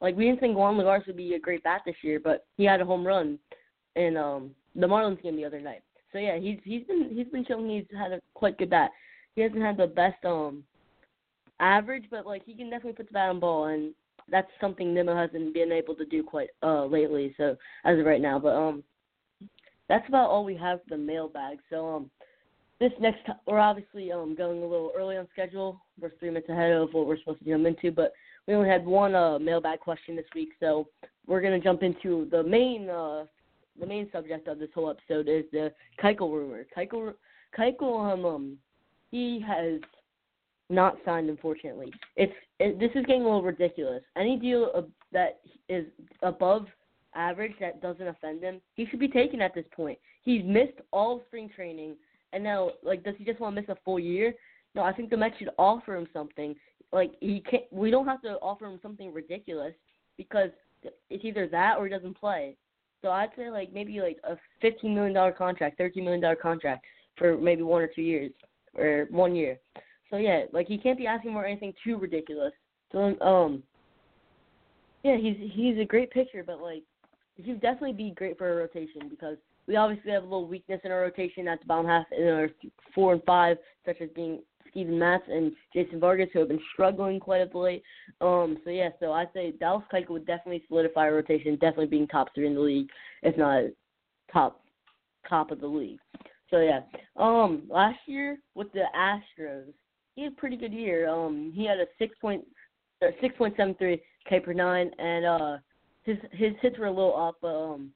Like 0.00 0.16
we 0.16 0.24
didn't 0.24 0.40
think 0.40 0.56
Juan 0.56 0.74
Lagares 0.74 1.06
would 1.06 1.16
be 1.16 1.34
a 1.34 1.38
great 1.38 1.62
bat 1.62 1.82
this 1.86 1.94
year, 2.02 2.18
but 2.18 2.44
he 2.56 2.64
had 2.64 2.80
a 2.80 2.84
home 2.84 3.06
run 3.06 3.38
in 3.94 4.16
um 4.16 4.50
the 4.74 4.88
Marlins 4.88 5.22
game 5.22 5.36
the 5.36 5.44
other 5.44 5.60
night. 5.60 5.82
So 6.12 6.18
yeah, 6.18 6.38
he's 6.38 6.58
he's 6.64 6.84
been 6.84 7.10
he's 7.14 7.28
been 7.28 7.44
showing 7.46 7.70
he's 7.70 7.96
had 7.96 8.10
a 8.10 8.20
quite 8.34 8.58
good 8.58 8.70
bat. 8.70 8.90
He 9.36 9.42
hasn't 9.42 9.62
had 9.62 9.76
the 9.76 9.86
best 9.86 10.24
um 10.24 10.64
average, 11.60 12.06
but 12.10 12.26
like 12.26 12.44
he 12.44 12.54
can 12.54 12.70
definitely 12.70 12.94
put 12.94 13.06
the 13.06 13.12
bat 13.12 13.28
on 13.28 13.38
ball, 13.38 13.66
and 13.66 13.94
that's 14.32 14.50
something 14.60 14.92
Nimmo 14.92 15.14
hasn't 15.14 15.54
been 15.54 15.70
able 15.70 15.94
to 15.94 16.04
do 16.06 16.24
quite 16.24 16.48
uh 16.62 16.86
lately. 16.86 17.34
So 17.36 17.56
as 17.84 17.98
of 17.98 18.06
right 18.06 18.20
now, 18.20 18.40
but 18.40 18.56
um, 18.56 18.82
that's 19.88 20.08
about 20.08 20.30
all 20.30 20.44
we 20.44 20.56
have 20.56 20.80
for 20.82 20.96
the 20.96 21.02
mailbag. 21.02 21.58
So 21.70 21.86
um, 21.86 22.10
this 22.80 22.90
next 22.98 23.24
time 23.26 23.36
we're 23.46 23.60
obviously 23.60 24.10
um 24.10 24.34
going 24.34 24.62
a 24.62 24.66
little 24.66 24.90
early 24.96 25.16
on 25.16 25.28
schedule. 25.32 25.80
We're 26.00 26.10
three 26.18 26.30
minutes 26.30 26.48
ahead 26.48 26.72
of 26.72 26.88
what 26.92 27.06
we're 27.06 27.18
supposed 27.18 27.40
to 27.40 27.44
jump 27.44 27.66
into, 27.66 27.92
but 27.92 28.12
we 28.48 28.54
only 28.54 28.68
had 28.68 28.84
one 28.84 29.14
uh 29.14 29.38
mailbag 29.38 29.78
question 29.78 30.16
this 30.16 30.24
week, 30.34 30.48
so 30.58 30.88
we're 31.26 31.42
gonna 31.42 31.60
jump 31.60 31.82
into 31.82 32.26
the 32.30 32.42
main 32.42 32.88
uh 32.88 33.26
the 33.78 33.86
main 33.86 34.08
subject 34.12 34.48
of 34.48 34.58
this 34.58 34.68
whole 34.74 34.90
episode 34.90 35.28
is 35.28 35.44
the 35.52 35.72
Keuchel 36.02 36.32
rumor. 36.32 36.64
Keuchel 36.76 37.14
Keuchel 37.56 38.12
um, 38.12 38.24
um 38.24 38.58
he 39.10 39.44
has 39.46 39.80
not 40.72 40.96
signed, 41.04 41.28
unfortunately. 41.30 41.92
It's 42.16 42.32
it, 42.58 42.80
this 42.80 42.90
is 42.94 43.06
getting 43.06 43.22
a 43.22 43.24
little 43.24 43.42
ridiculous. 43.42 44.02
Any 44.16 44.38
deal 44.38 44.88
that 45.12 45.40
is 45.68 45.86
above 46.22 46.66
average 47.14 47.52
that 47.60 47.82
doesn't 47.82 48.06
offend 48.06 48.42
him, 48.42 48.60
he 48.74 48.86
should 48.86 49.00
be 49.00 49.08
taken 49.08 49.40
at 49.40 49.54
this 49.54 49.66
point. 49.74 49.98
He's 50.22 50.42
missed 50.44 50.78
all 50.92 51.22
spring 51.26 51.50
training, 51.54 51.96
and 52.32 52.42
now 52.42 52.70
like, 52.82 53.04
does 53.04 53.14
he 53.18 53.24
just 53.24 53.40
want 53.40 53.54
to 53.54 53.60
miss 53.60 53.68
a 53.68 53.76
full 53.84 53.98
year? 53.98 54.34
No, 54.74 54.82
I 54.82 54.92
think 54.92 55.10
the 55.10 55.16
Mets 55.16 55.36
should 55.38 55.50
offer 55.58 55.94
him 55.94 56.06
something. 56.12 56.54
Like 56.92 57.12
he 57.20 57.40
can't. 57.48 57.64
We 57.70 57.90
don't 57.90 58.06
have 58.06 58.22
to 58.22 58.34
offer 58.40 58.66
him 58.66 58.78
something 58.82 59.12
ridiculous 59.12 59.74
because 60.16 60.50
it's 61.10 61.24
either 61.24 61.46
that 61.48 61.76
or 61.78 61.86
he 61.86 61.90
doesn't 61.90 62.18
play. 62.18 62.56
So 63.02 63.10
I'd 63.10 63.30
say 63.36 63.50
like 63.50 63.72
maybe 63.72 64.00
like 64.00 64.18
a 64.24 64.36
fifteen 64.60 64.94
million 64.94 65.14
dollar 65.14 65.32
contract, 65.32 65.76
thirteen 65.76 66.04
million 66.04 66.22
dollar 66.22 66.36
contract 66.36 66.84
for 67.16 67.36
maybe 67.36 67.62
one 67.62 67.82
or 67.82 67.88
two 67.88 68.02
years 68.02 68.32
or 68.74 69.06
one 69.10 69.34
year. 69.34 69.58
So 70.12 70.18
yeah, 70.18 70.42
like 70.52 70.68
he 70.68 70.76
can't 70.76 70.98
be 70.98 71.06
asking 71.06 71.32
for 71.32 71.46
anything 71.46 71.72
too 71.82 71.96
ridiculous. 71.96 72.52
So 72.92 73.18
um, 73.22 73.62
yeah, 75.02 75.16
he's 75.16 75.36
he's 75.54 75.78
a 75.78 75.86
great 75.86 76.10
pitcher, 76.10 76.44
but 76.46 76.60
like 76.60 76.82
he 77.36 77.52
would 77.52 77.62
definitely 77.62 77.94
be 77.94 78.10
great 78.14 78.36
for 78.36 78.52
a 78.52 78.56
rotation 78.56 79.08
because 79.08 79.38
we 79.66 79.76
obviously 79.76 80.12
have 80.12 80.22
a 80.22 80.26
little 80.26 80.46
weakness 80.46 80.82
in 80.84 80.92
our 80.92 81.00
rotation 81.00 81.48
at 81.48 81.60
the 81.60 81.66
bottom 81.66 81.86
half 81.86 82.04
in 82.16 82.28
our 82.28 82.50
four 82.94 83.14
and 83.14 83.22
five, 83.24 83.56
such 83.86 84.02
as 84.02 84.10
being 84.14 84.42
Steven 84.70 84.98
Matz 84.98 85.24
and 85.28 85.52
Jason 85.72 85.98
Vargas, 85.98 86.28
who 86.34 86.40
have 86.40 86.48
been 86.48 86.60
struggling 86.74 87.18
quite 87.18 87.40
a 87.40 87.46
bit. 87.46 87.82
Um, 88.20 88.58
so 88.64 88.70
yeah, 88.70 88.90
so 89.00 89.12
I'd 89.12 89.32
say 89.32 89.52
Dallas 89.52 89.84
Keuchel 89.90 90.10
would 90.10 90.26
definitely 90.26 90.62
solidify 90.68 91.02
our 91.06 91.14
rotation, 91.14 91.54
definitely 91.54 91.86
being 91.86 92.06
top 92.06 92.34
three 92.34 92.46
in 92.46 92.54
the 92.54 92.60
league, 92.60 92.90
if 93.22 93.34
not 93.38 93.64
top 94.30 94.60
top 95.26 95.50
of 95.50 95.60
the 95.60 95.66
league. 95.66 96.00
So 96.50 96.60
yeah, 96.60 96.80
um, 97.16 97.62
last 97.70 97.98
year 98.06 98.38
with 98.54 98.70
the 98.72 98.84
Astros, 98.94 99.72
he 100.14 100.24
had 100.24 100.32
a 100.32 100.36
pretty 100.36 100.56
good 100.56 100.72
year. 100.72 101.08
Um, 101.08 101.52
he 101.54 101.66
had 101.66 101.78
a 101.78 101.86
six 101.98 102.14
point 102.20 102.44
uh, 103.02 103.08
six 103.20 103.34
point 103.36 103.54
seven 103.56 103.74
three 103.74 104.02
K 104.28 104.40
per 104.40 104.52
nine, 104.52 104.90
and 104.98 105.24
uh, 105.24 105.56
his 106.04 106.16
his 106.32 106.52
hits 106.60 106.78
were 106.78 106.86
a 106.86 106.90
little 106.90 107.12
off, 107.12 107.34
but 107.40 107.48
um, 107.48 107.90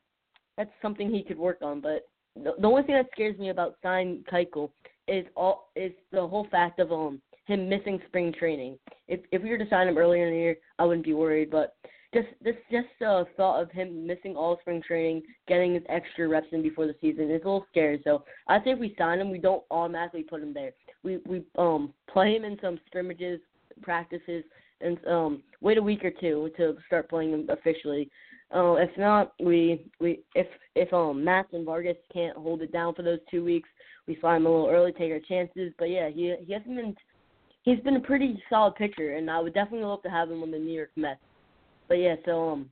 that's 0.56 0.70
something 0.82 1.10
he 1.10 1.22
could 1.22 1.38
work 1.38 1.58
on. 1.62 1.80
But 1.80 2.08
the, 2.34 2.54
the 2.58 2.66
only 2.66 2.82
thing 2.82 2.96
that 2.96 3.06
scares 3.12 3.38
me 3.38 3.50
about 3.50 3.76
signing 3.82 4.24
Keuchel 4.30 4.70
is 5.08 5.24
all 5.36 5.70
is 5.76 5.92
the 6.12 6.26
whole 6.26 6.46
fact 6.50 6.80
of 6.80 6.92
um 6.92 7.20
him 7.46 7.68
missing 7.68 8.00
spring 8.08 8.32
training. 8.36 8.78
If 9.08 9.20
if 9.32 9.42
we 9.42 9.50
were 9.50 9.58
to 9.58 9.68
sign 9.68 9.88
him 9.88 9.98
earlier 9.98 10.26
in 10.26 10.32
the 10.32 10.40
year, 10.40 10.56
I 10.78 10.84
wouldn't 10.84 11.06
be 11.06 11.14
worried. 11.14 11.50
But 11.50 11.76
just 12.14 12.28
this 12.40 12.56
just 12.70 12.86
uh, 13.06 13.24
thought 13.36 13.62
of 13.62 13.70
him 13.70 14.06
missing 14.06 14.36
all 14.36 14.58
spring 14.60 14.82
training, 14.82 15.22
getting 15.46 15.74
his 15.74 15.82
extra 15.88 16.26
reps 16.28 16.48
in 16.52 16.62
before 16.62 16.86
the 16.86 16.96
season 17.00 17.30
is 17.30 17.42
a 17.42 17.44
little 17.44 17.66
scary. 17.70 18.00
So 18.04 18.24
I 18.48 18.58
think 18.58 18.76
if 18.76 18.80
we 18.80 18.94
sign 18.98 19.20
him, 19.20 19.30
we 19.30 19.38
don't 19.38 19.62
automatically 19.70 20.22
put 20.22 20.42
him 20.42 20.54
there. 20.54 20.72
We 21.06 21.18
we 21.24 21.44
um 21.56 21.94
play 22.12 22.34
him 22.34 22.44
in 22.44 22.58
some 22.60 22.80
scrimmages, 22.86 23.40
practices, 23.80 24.42
and 24.80 24.98
um 25.06 25.42
wait 25.60 25.78
a 25.78 25.82
week 25.82 26.04
or 26.04 26.10
two 26.10 26.50
to 26.56 26.76
start 26.88 27.08
playing 27.08 27.30
him 27.30 27.48
officially. 27.48 28.10
Uh, 28.54 28.74
if 28.74 28.90
not, 28.98 29.32
we 29.40 29.86
we 30.00 30.20
if 30.34 30.48
if 30.74 30.92
um 30.92 31.24
Matz 31.24 31.48
and 31.52 31.64
Vargas 31.64 31.96
can't 32.12 32.36
hold 32.36 32.60
it 32.60 32.72
down 32.72 32.92
for 32.92 33.02
those 33.02 33.20
two 33.30 33.44
weeks, 33.44 33.68
we 34.08 34.18
slide 34.20 34.38
him 34.38 34.46
a 34.46 34.50
little 34.50 34.68
early, 34.68 34.90
take 34.90 35.12
our 35.12 35.20
chances. 35.20 35.72
But 35.78 35.90
yeah, 35.90 36.08
he 36.08 36.34
he 36.44 36.52
hasn't 36.52 36.74
been 36.74 36.96
he's 37.62 37.80
been 37.80 37.96
a 37.96 38.00
pretty 38.00 38.42
solid 38.50 38.74
pitcher, 38.74 39.14
and 39.14 39.30
I 39.30 39.38
would 39.38 39.54
definitely 39.54 39.86
love 39.86 40.02
to 40.02 40.10
have 40.10 40.28
him 40.28 40.42
on 40.42 40.50
the 40.50 40.58
New 40.58 40.72
York 40.72 40.90
Mets. 40.96 41.20
But 41.86 41.98
yeah, 41.98 42.16
so 42.24 42.50
um, 42.50 42.70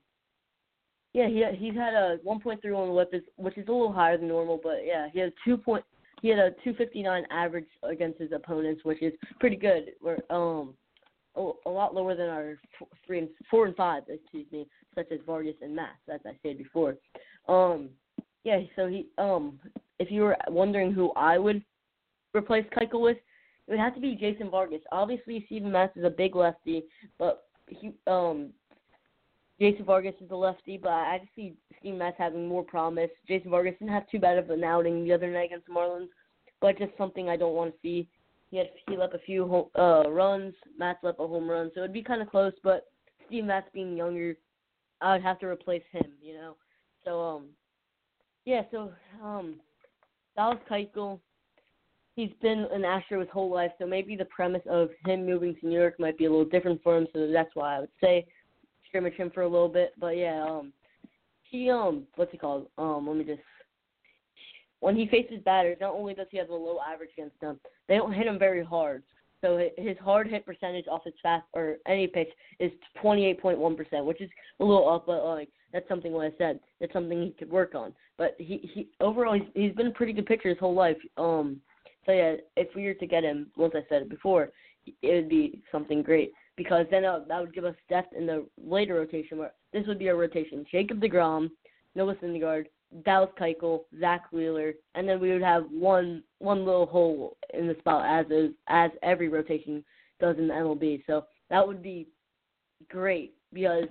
yeah, 1.12 1.28
he 1.28 1.44
he's 1.56 1.74
had 1.74 1.94
a 1.94 2.18
1.31 2.26 2.94
WHIP, 2.94 3.14
is, 3.14 3.22
which 3.36 3.56
is 3.56 3.68
a 3.68 3.72
little 3.72 3.92
higher 3.92 4.18
than 4.18 4.26
normal, 4.26 4.58
but 4.60 4.78
yeah, 4.84 5.06
he 5.12 5.20
had 5.20 5.32
two 5.44 5.56
point 5.56 5.84
he 6.24 6.30
had 6.30 6.38
a 6.38 6.52
259 6.64 7.26
average 7.30 7.66
against 7.82 8.18
his 8.18 8.32
opponents, 8.32 8.82
which 8.82 9.02
is 9.02 9.12
pretty 9.40 9.56
good. 9.56 9.90
We're 10.00 10.16
um 10.30 10.72
a, 11.36 11.68
lot 11.68 11.94
lower 11.94 12.14
than 12.14 12.30
our 12.30 12.58
three 13.06 13.18
and 13.18 13.28
four 13.50 13.66
and 13.66 13.76
five, 13.76 14.04
excuse 14.08 14.46
me. 14.50 14.66
such 14.94 15.12
as 15.12 15.18
Vargas 15.26 15.56
and 15.60 15.76
Matz, 15.76 15.98
as 16.10 16.20
I 16.24 16.30
said 16.42 16.56
before. 16.56 16.96
Um, 17.46 17.90
yeah, 18.44 18.60
so 18.74 18.86
he 18.86 19.06
um, 19.18 19.60
if 19.98 20.10
you 20.10 20.22
were 20.22 20.36
wondering 20.48 20.92
who 20.92 21.12
I 21.14 21.36
would 21.36 21.62
replace 22.34 22.64
Keuchel 22.74 23.02
with, 23.02 23.18
it 23.18 23.70
would 23.72 23.78
have 23.78 23.94
to 23.94 24.00
be 24.00 24.14
Jason 24.14 24.50
Vargas. 24.50 24.80
Obviously, 24.92 25.42
Steven 25.44 25.70
Matz 25.70 25.94
is 25.94 26.04
a 26.04 26.10
big 26.10 26.34
lefty, 26.34 26.84
but 27.18 27.48
he 27.68 27.92
um 28.06 28.48
Jason 29.60 29.84
Vargas 29.84 30.14
is 30.20 30.30
a 30.30 30.36
lefty, 30.36 30.76
but 30.76 30.90
I 30.90 31.18
just 31.18 31.34
see 31.36 31.54
Steve 31.78 31.94
Matz 31.94 32.16
having 32.18 32.48
more 32.48 32.64
promise. 32.64 33.10
Jason 33.28 33.50
Vargas 33.50 33.74
didn't 33.78 33.94
have 33.94 34.08
too 34.10 34.18
bad 34.18 34.38
of 34.38 34.50
an 34.50 34.64
outing 34.64 35.04
the 35.04 35.12
other 35.12 35.30
night 35.30 35.46
against 35.46 35.66
the 35.66 35.72
Marlins, 35.72 36.08
but 36.60 36.78
just 36.78 36.90
something 36.98 37.28
I 37.28 37.36
don't 37.36 37.54
want 37.54 37.72
to 37.72 37.78
see. 37.80 38.08
He 38.50 38.58
had 38.58 38.68
he 38.88 38.96
left 38.96 39.14
a 39.14 39.18
few 39.20 39.68
uh, 39.78 40.10
runs. 40.10 40.54
Matz 40.78 41.02
left 41.02 41.20
a 41.20 41.26
home 41.26 41.48
run, 41.48 41.70
so 41.74 41.80
it'd 41.80 41.92
be 41.92 42.02
kind 42.02 42.22
of 42.22 42.30
close. 42.30 42.52
But 42.62 42.86
Steve 43.26 43.44
Matz 43.44 43.68
being 43.72 43.96
younger, 43.96 44.36
I 45.00 45.12
would 45.12 45.22
have 45.22 45.38
to 45.40 45.46
replace 45.46 45.82
him. 45.92 46.12
You 46.20 46.34
know, 46.34 46.56
so 47.04 47.20
um, 47.20 47.46
yeah. 48.44 48.62
So 48.70 48.92
um, 49.22 49.60
Dallas 50.36 50.58
Keuchel, 50.70 51.20
he's 52.16 52.30
been 52.42 52.66
an 52.72 52.84
Astro 52.84 53.20
his 53.20 53.30
whole 53.32 53.52
life, 53.52 53.72
so 53.78 53.86
maybe 53.86 54.16
the 54.16 54.26
premise 54.26 54.62
of 54.68 54.90
him 55.06 55.26
moving 55.26 55.54
to 55.56 55.66
New 55.66 55.78
York 55.78 55.98
might 55.98 56.18
be 56.18 56.26
a 56.26 56.30
little 56.30 56.44
different 56.44 56.82
for 56.82 56.96
him. 56.96 57.06
So 57.12 57.30
that's 57.32 57.54
why 57.54 57.76
I 57.76 57.80
would 57.80 57.88
say 58.00 58.26
scrimmage 58.94 59.14
him 59.14 59.30
for 59.34 59.42
a 59.42 59.48
little 59.48 59.68
bit. 59.68 59.92
But 59.98 60.16
yeah, 60.16 60.44
um, 60.48 60.72
he 61.42 61.68
um, 61.68 62.04
what's 62.14 62.30
he 62.30 62.38
called? 62.38 62.68
Um, 62.78 63.06
let 63.08 63.16
me 63.16 63.24
just. 63.24 63.40
When 64.78 64.94
he 64.94 65.08
faces 65.08 65.42
batters, 65.44 65.78
not 65.80 65.94
only 65.94 66.14
does 66.14 66.26
he 66.30 66.36
have 66.38 66.50
a 66.50 66.54
low 66.54 66.78
average 66.86 67.10
against 67.16 67.40
them, 67.40 67.58
they 67.88 67.96
don't 67.96 68.12
hit 68.12 68.26
him 68.26 68.38
very 68.38 68.62
hard. 68.62 69.02
So 69.40 69.58
his 69.76 69.96
hard 69.98 70.28
hit 70.28 70.46
percentage 70.46 70.86
off 70.90 71.04
his 71.04 71.14
fast 71.22 71.44
or 71.54 71.76
any 71.86 72.06
pitch 72.06 72.28
is 72.60 72.70
28.1%, 73.02 74.04
which 74.04 74.20
is 74.20 74.30
a 74.60 74.64
little 74.64 74.88
up, 74.88 75.06
but 75.06 75.24
like 75.24 75.48
that's 75.72 75.88
something 75.88 76.12
what 76.12 76.26
I 76.26 76.32
said. 76.38 76.60
That's 76.80 76.92
something 76.92 77.20
he 77.20 77.34
could 77.38 77.50
work 77.50 77.74
on. 77.74 77.94
But 78.16 78.36
he 78.38 78.70
he 78.72 78.88
overall 79.00 79.34
he's, 79.34 79.48
he's 79.54 79.74
been 79.74 79.88
a 79.88 79.92
pretty 79.92 80.12
good 80.12 80.26
pitcher 80.26 80.50
his 80.50 80.58
whole 80.58 80.74
life. 80.74 80.98
Um, 81.16 81.60
so 82.06 82.12
yeah, 82.12 82.36
if 82.56 82.68
we 82.76 82.84
were 82.84 82.94
to 82.94 83.06
get 83.06 83.24
him, 83.24 83.48
once 83.56 83.72
I 83.74 83.84
said 83.88 84.02
it 84.02 84.10
before, 84.10 84.50
it 84.86 85.14
would 85.14 85.28
be 85.28 85.62
something 85.72 86.02
great 86.02 86.32
because 86.56 86.86
then 86.90 87.04
uh, 87.04 87.20
that 87.28 87.40
would 87.40 87.54
give 87.54 87.64
us 87.64 87.74
depth 87.88 88.14
in 88.16 88.26
the 88.26 88.46
later 88.62 88.94
rotation. 88.94 89.38
Where 89.38 89.52
this 89.72 89.86
would 89.86 89.98
be 89.98 90.08
a 90.08 90.14
rotation: 90.14 90.64
Jacob 90.70 91.00
Degrom, 91.00 91.50
Noah 91.94 92.14
Syndergaard, 92.16 92.66
Dallas 93.04 93.30
Keuchel, 93.38 93.80
Zack 93.98 94.30
Wheeler, 94.32 94.74
and 94.94 95.08
then 95.08 95.20
we 95.20 95.32
would 95.32 95.42
have 95.42 95.64
one 95.70 96.22
one 96.38 96.64
little 96.64 96.86
hole 96.86 97.36
in 97.52 97.66
the 97.66 97.76
spot 97.78 98.04
as 98.06 98.30
is, 98.30 98.52
as 98.68 98.90
every 99.02 99.28
rotation 99.28 99.84
does 100.20 100.36
in 100.38 100.48
the 100.48 100.54
MLB. 100.54 101.02
So 101.06 101.26
that 101.50 101.66
would 101.66 101.82
be 101.82 102.06
great 102.88 103.34
because 103.52 103.84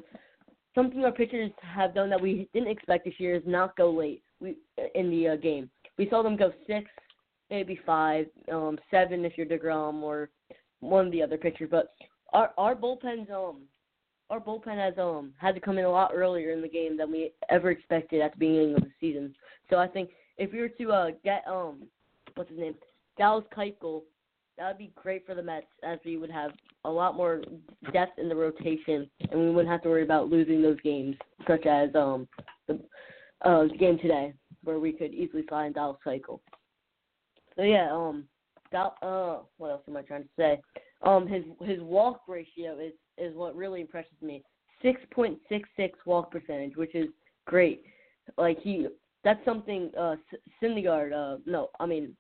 something 0.75 1.03
our 1.03 1.12
pitchers 1.12 1.51
have 1.62 1.93
done 1.93 2.10
that 2.10 2.22
we 2.22 2.50
didn't 2.53 2.70
expect 2.70 3.05
this 3.05 3.20
year 3.20 3.36
is 3.36 3.43
not 3.46 3.75
go 3.75 3.91
late 3.91 4.24
we, 4.39 4.58
in 4.96 5.10
the 5.10 5.29
uh, 5.29 5.36
game. 5.36 5.70
We 5.98 6.10
saw 6.10 6.24
them 6.24 6.38
go 6.38 6.51
six, 6.65 6.89
maybe 7.50 7.79
five, 7.86 8.27
um, 8.51 8.79
seven 8.89 9.25
if 9.25 9.34
you're 9.38 9.46
Degrom 9.46 10.01
or 10.01 10.29
one 10.79 11.05
of 11.05 11.12
the 11.12 11.22
other 11.22 11.38
pitchers, 11.38 11.70
but 11.70 11.93
our 12.33 12.51
our 12.57 12.75
bullpen's 12.75 13.29
um 13.29 13.61
our 14.29 14.39
bullpen 14.39 14.77
has 14.77 14.93
um 14.97 15.33
had 15.37 15.55
to 15.55 15.61
come 15.61 15.77
in 15.77 15.85
a 15.85 15.89
lot 15.89 16.11
earlier 16.13 16.51
in 16.51 16.61
the 16.61 16.67
game 16.67 16.97
than 16.97 17.11
we 17.11 17.31
ever 17.49 17.71
expected 17.71 18.21
at 18.21 18.33
the 18.33 18.39
beginning 18.39 18.75
of 18.75 18.81
the 18.81 18.91
season. 18.99 19.33
So 19.69 19.77
I 19.77 19.87
think 19.87 20.09
if 20.37 20.51
we 20.51 20.59
were 20.59 20.69
to 20.69 20.91
uh 20.91 21.09
get 21.23 21.43
um 21.47 21.83
what's 22.35 22.49
his 22.49 22.59
name 22.59 22.75
Dallas 23.17 23.45
Keuchel, 23.55 24.01
that 24.57 24.67
would 24.67 24.77
be 24.77 24.91
great 24.95 25.25
for 25.25 25.35
the 25.35 25.43
Mets 25.43 25.67
as 25.83 25.99
we 26.03 26.17
would 26.17 26.31
have 26.31 26.51
a 26.83 26.89
lot 26.89 27.15
more 27.15 27.41
depth 27.91 28.17
in 28.17 28.27
the 28.27 28.35
rotation 28.35 29.09
and 29.29 29.39
we 29.39 29.51
wouldn't 29.51 29.71
have 29.71 29.83
to 29.83 29.89
worry 29.89 30.03
about 30.03 30.29
losing 30.29 30.61
those 30.61 30.81
games 30.81 31.15
such 31.47 31.65
as 31.65 31.93
um 31.95 32.27
the 32.67 32.79
uh 33.41 33.65
game 33.79 33.97
today 33.99 34.33
where 34.63 34.79
we 34.79 34.91
could 34.91 35.13
easily 35.13 35.43
find 35.49 35.75
Dallas 35.75 35.97
Keuchel. 36.05 36.39
So 37.55 37.61
yeah, 37.61 37.89
um 37.91 38.25
Dal- 38.71 38.97
uh 39.01 39.43
what 39.57 39.69
else 39.69 39.83
am 39.87 39.97
I 39.97 40.01
trying 40.01 40.23
to 40.23 40.29
say? 40.37 40.59
Um, 41.03 41.27
his 41.27 41.43
his 41.62 41.79
walk 41.81 42.22
ratio 42.27 42.79
is 42.79 42.93
is 43.17 43.36
what 43.36 43.55
really 43.55 43.81
impresses 43.81 44.22
me. 44.22 44.43
Six 44.81 45.01
point 45.12 45.38
six 45.50 45.67
six 45.75 45.98
walk 46.05 46.31
percentage, 46.31 46.75
which 46.75 46.95
is 46.95 47.07
great. 47.45 47.83
Like 48.38 48.60
he, 48.62 48.88
that's 49.24 49.43
something 49.45 49.91
uh 49.98 50.15
Syndergaard. 50.62 51.13
Uh, 51.13 51.39
no, 51.45 51.69
I 51.79 51.86
mean 51.86 52.15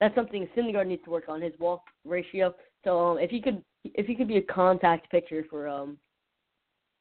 that's 0.00 0.14
something 0.14 0.48
Syndergaard 0.56 0.88
needs 0.88 1.04
to 1.04 1.10
work 1.10 1.28
on 1.28 1.40
his 1.40 1.52
walk 1.58 1.82
ratio. 2.04 2.54
So 2.84 2.98
um, 2.98 3.18
if 3.18 3.30
he 3.30 3.40
could 3.40 3.62
if 3.84 4.06
he 4.06 4.14
could 4.14 4.28
be 4.28 4.38
a 4.38 4.42
contact 4.42 5.10
pitcher 5.10 5.44
for 5.48 5.68
um 5.68 5.98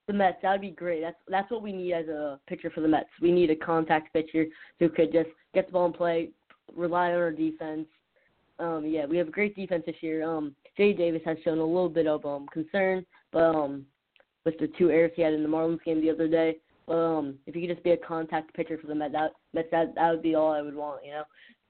the 0.07 0.13
Mets, 0.13 0.37
that 0.41 0.51
would 0.51 0.61
be 0.61 0.71
great. 0.71 1.01
That's 1.01 1.17
that's 1.27 1.49
what 1.49 1.63
we 1.63 1.71
need 1.71 1.93
as 1.93 2.07
a 2.07 2.39
pitcher 2.47 2.69
for 2.69 2.81
the 2.81 2.87
Mets. 2.87 3.09
We 3.21 3.31
need 3.31 3.49
a 3.49 3.55
contact 3.55 4.13
pitcher 4.13 4.45
who 4.79 4.89
could 4.89 5.11
just 5.11 5.29
get 5.53 5.67
the 5.67 5.73
ball 5.73 5.85
and 5.85 5.95
play, 5.95 6.29
rely 6.75 7.11
on 7.11 7.15
our 7.15 7.31
defense, 7.31 7.87
um, 8.59 8.85
yeah, 8.85 9.05
we 9.05 9.17
have 9.17 9.27
a 9.27 9.31
great 9.31 9.55
defense 9.55 9.83
this 9.85 9.95
year. 10.01 10.23
Um, 10.23 10.55
Jay 10.77 10.93
Davis 10.93 11.21
has 11.25 11.37
shown 11.43 11.59
a 11.59 11.65
little 11.65 11.89
bit 11.89 12.07
of 12.07 12.25
um 12.25 12.47
concern, 12.53 13.05
but 13.31 13.55
um, 13.55 13.85
with 14.45 14.57
the 14.59 14.69
two 14.77 14.91
errors 14.91 15.11
he 15.15 15.21
had 15.21 15.33
in 15.33 15.43
the 15.43 15.49
Marlins 15.49 15.83
game 15.83 16.01
the 16.01 16.11
other 16.11 16.27
day. 16.27 16.57
Um, 16.87 17.35
if 17.45 17.55
he 17.55 17.61
could 17.61 17.75
just 17.75 17.83
be 17.83 17.91
a 17.91 17.97
contact 17.97 18.53
pitcher 18.53 18.77
for 18.77 18.87
the 18.87 18.95
Mets, 18.95 19.13
that 19.13 19.31
Mets, 19.53 19.69
that 19.71 19.95
that 19.95 20.11
would 20.11 20.21
be 20.21 20.35
all 20.35 20.51
I 20.51 20.61
would 20.61 20.75
want, 20.75 21.05
you 21.05 21.11
know. 21.11 21.23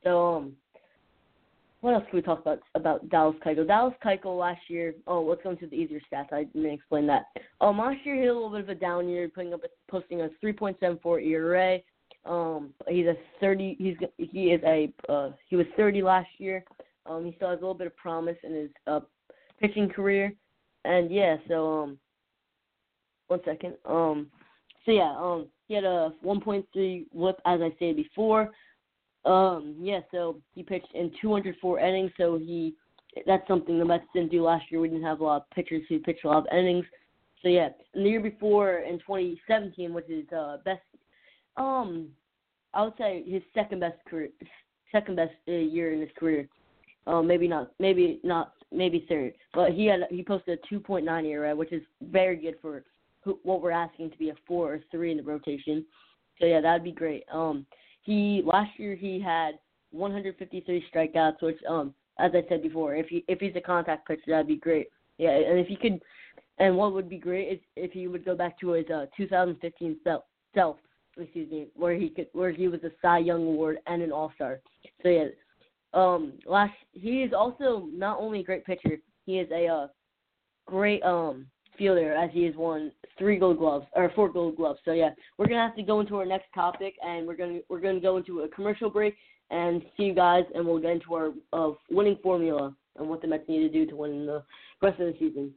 So 0.04 0.36
um, 0.36 0.54
what 1.82 1.94
else 1.94 2.04
can 2.10 2.16
we 2.16 2.22
talk 2.22 2.40
about 2.40 2.62
about 2.76 3.08
Dallas 3.10 3.36
Keuchel? 3.46 3.68
Dallas 3.68 3.94
Keuchel 4.04 4.40
last 4.40 4.62
year. 4.70 4.96
Oh, 5.06 5.22
let's 5.22 5.44
go 5.44 5.52
into 5.52 5.68
the 5.68 5.76
easier 5.76 6.00
stats. 6.12 6.34
I 6.34 6.46
didn't 6.46 6.72
explain 6.72 7.06
that. 7.08 7.26
Um, 7.62 7.78
last 7.78 7.98
year 8.06 8.16
he 8.16 8.22
had 8.22 8.30
a 8.30 8.34
little 8.34 8.50
bit 8.50 8.62
of 8.62 8.70
a 8.70 8.76
down 8.76 9.08
year, 9.08 9.30
putting 9.30 9.54
up 9.54 9.64
a, 9.64 9.92
posting 9.92 10.22
a 10.22 10.30
3.74 10.44 11.28
ERA. 11.28 11.80
Um, 12.26 12.74
he's 12.88 13.06
a 13.08 13.16
30. 13.40 13.76
He's 13.80 13.96
he 14.18 14.52
is 14.52 14.62
a 14.66 14.92
uh, 15.10 15.32
he 15.50 15.56
was 15.56 15.66
30 15.76 16.02
last 16.04 16.30
year. 16.38 16.64
Um, 17.06 17.26
he 17.26 17.34
still 17.36 17.50
has 17.50 17.58
a 17.58 17.62
little 17.62 17.74
bit 17.74 17.88
of 17.88 17.96
promise 17.98 18.38
in 18.44 18.54
his 18.54 18.70
uh 18.88 19.02
pitching 19.60 19.90
career, 19.90 20.34
and 20.86 21.12
yeah. 21.12 21.38
So 21.48 21.84
um, 21.84 21.98
one 23.28 23.42
second. 23.46 23.76
Um, 23.86 24.28
so 24.86 24.92
yeah. 24.92 25.16
Um, 25.18 25.48
he 25.68 25.76
had 25.76 25.86
a 25.86 26.14
1.3 26.26 27.06
WHIP 27.12 27.42
as 27.46 27.62
I 27.62 27.74
said 27.80 27.96
before. 27.96 28.52
Um, 29.26 29.76
yeah. 29.80 30.02
So 30.12 30.38
he 30.54 30.64
pitched 30.64 30.94
in 30.94 31.12
204 31.22 31.80
innings. 31.80 32.12
So 32.18 32.38
he 32.38 32.76
that's 33.26 33.48
something 33.48 33.78
the 33.78 33.86
Mets 33.86 34.06
didn't 34.14 34.32
do 34.32 34.44
last 34.44 34.66
year. 34.72 34.82
We 34.82 34.90
didn't 34.90 35.04
have 35.04 35.20
a 35.20 35.24
lot 35.24 35.42
of 35.42 35.50
pitchers 35.52 35.84
who 35.88 36.00
pitched 36.00 36.26
a 36.26 36.30
lot 36.30 36.48
of 36.48 36.58
innings. 36.58 36.86
So 37.42 37.50
yeah, 37.50 37.70
and 37.94 38.06
the 38.06 38.10
year 38.10 38.22
before 38.22 38.80
in 38.80 39.00
2017 39.00 39.94
was 39.94 40.04
his 40.08 40.26
uh, 40.36 40.58
best 40.64 40.82
um, 41.58 42.10
I 42.74 42.84
would 42.84 42.94
say 42.98 43.24
his 43.28 43.42
second 43.54 43.80
best 43.80 43.98
career, 44.08 44.30
second 44.92 45.16
best 45.16 45.34
uh, 45.48 45.52
year 45.52 45.94
in 45.94 46.02
his 46.02 46.10
career. 46.18 46.48
Uh, 47.06 47.22
maybe 47.22 47.48
not, 47.48 47.72
maybe 47.80 48.20
not, 48.24 48.54
maybe 48.72 49.06
third. 49.10 49.34
But 49.54 49.72
he 49.72 49.86
had 49.86 50.02
he 50.10 50.24
posted 50.24 50.60
a 50.60 50.74
2.9 50.74 51.26
ERA, 51.26 51.56
which 51.56 51.74
is 51.74 51.84
very 52.02 52.38
good 52.38 52.56
for 52.62 52.84
who, 53.22 53.40
what 53.44 53.62
we're 53.62 53.72
asking 53.72 54.12
to 54.12 54.18
be 54.18 54.30
a 54.30 54.36
four 54.48 54.76
or 54.76 54.80
three 54.90 55.12
in 55.12 55.18
the 55.18 55.24
rotation. 55.24 55.86
So 56.40 56.46
yeah, 56.46 56.62
that'd 56.62 56.84
be 56.84 56.92
great. 56.92 57.24
Um, 57.32 57.66
he 58.04 58.42
last 58.46 58.72
year 58.78 58.96
he 58.96 59.20
had 59.20 59.56
153 59.92 60.86
strikeouts, 60.94 61.42
which 61.42 61.60
um, 61.70 61.94
as 62.20 62.32
I 62.34 62.48
said 62.48 62.62
before, 62.62 62.96
if 62.96 63.08
he 63.08 63.24
if 63.28 63.40
he's 63.40 63.56
a 63.56 63.62
contact 63.62 64.08
pitcher, 64.08 64.22
that'd 64.28 64.48
be 64.48 64.58
great. 64.58 64.88
Yeah, 65.18 65.32
and 65.32 65.60
if 65.60 65.68
he 65.68 65.76
could, 65.76 66.02
and 66.58 66.76
what 66.76 66.94
would 66.94 67.10
be 67.10 67.18
great 67.18 67.50
is 67.50 67.60
if 67.76 67.92
he 67.92 68.08
would 68.08 68.26
go 68.26 68.36
back 68.36 68.60
to 68.60 68.72
his 68.72 68.86
uh 68.90 69.06
2015 69.18 69.98
self, 70.04 70.24
self 70.56 70.78
excuse 71.18 71.52
me, 71.52 71.68
where 71.76 71.96
he 71.96 72.10
could 72.10 72.28
where 72.34 72.52
he 72.52 72.68
was 72.68 72.84
a 72.84 72.92
Cy 73.02 73.20
Young 73.20 73.42
Award 73.42 73.78
and 73.88 74.02
an 74.02 74.12
All 74.12 74.32
Star. 74.36 74.60
So 75.02 75.10
yeah, 75.10 75.28
um, 75.94 76.34
last 76.46 76.74
he 76.92 77.24
is 77.24 77.34
also 77.34 77.88
not 77.92 78.20
only 78.20 78.40
a 78.40 78.44
great 78.44 78.66
pitcher, 78.66 78.98
he 79.26 79.40
is 79.40 79.50
a 79.52 79.68
uh, 79.68 79.88
great 80.66 81.04
um 81.04 81.48
fielder 81.78 82.14
as 82.14 82.30
he 82.32 82.44
has 82.44 82.56
won 82.56 82.92
three 83.18 83.38
Gold 83.38 83.58
Gloves 83.58 83.86
or 83.94 84.12
four 84.16 84.30
Gold 84.30 84.58
Gloves. 84.58 84.80
So 84.86 84.94
yeah, 84.94 85.10
we're 85.38 85.48
gonna 85.48 85.66
have 85.66 85.76
to 85.76 85.84
go 85.84 86.00
into 86.00 86.18
our 86.18 86.26
next 86.26 86.48
topic, 86.54 86.96
and 87.06 87.28
we're 87.28 87.36
gonna 87.36 87.60
we're 87.70 87.82
gonna 87.82 88.00
go 88.00 88.18
into 88.18 88.42
a 88.42 88.48
commercial 88.50 88.90
break 88.90 89.16
and 89.52 89.82
see 89.96 90.04
you 90.04 90.16
guys, 90.16 90.44
and 90.56 90.66
we'll 90.66 90.80
get 90.80 90.92
into 90.92 91.14
our 91.14 91.32
uh, 91.52 91.72
winning 91.92 92.18
formula 92.24 92.76
and 92.98 93.08
what 93.08 93.22
the 93.22 93.28
Mets 93.28 93.48
need 93.48 93.60
to 93.60 93.70
do 93.70 93.86
to 93.86 93.96
win 93.96 94.26
the 94.26 94.44
rest 94.82 95.00
of 95.00 95.08
the 95.08 95.20
season. 95.20 95.54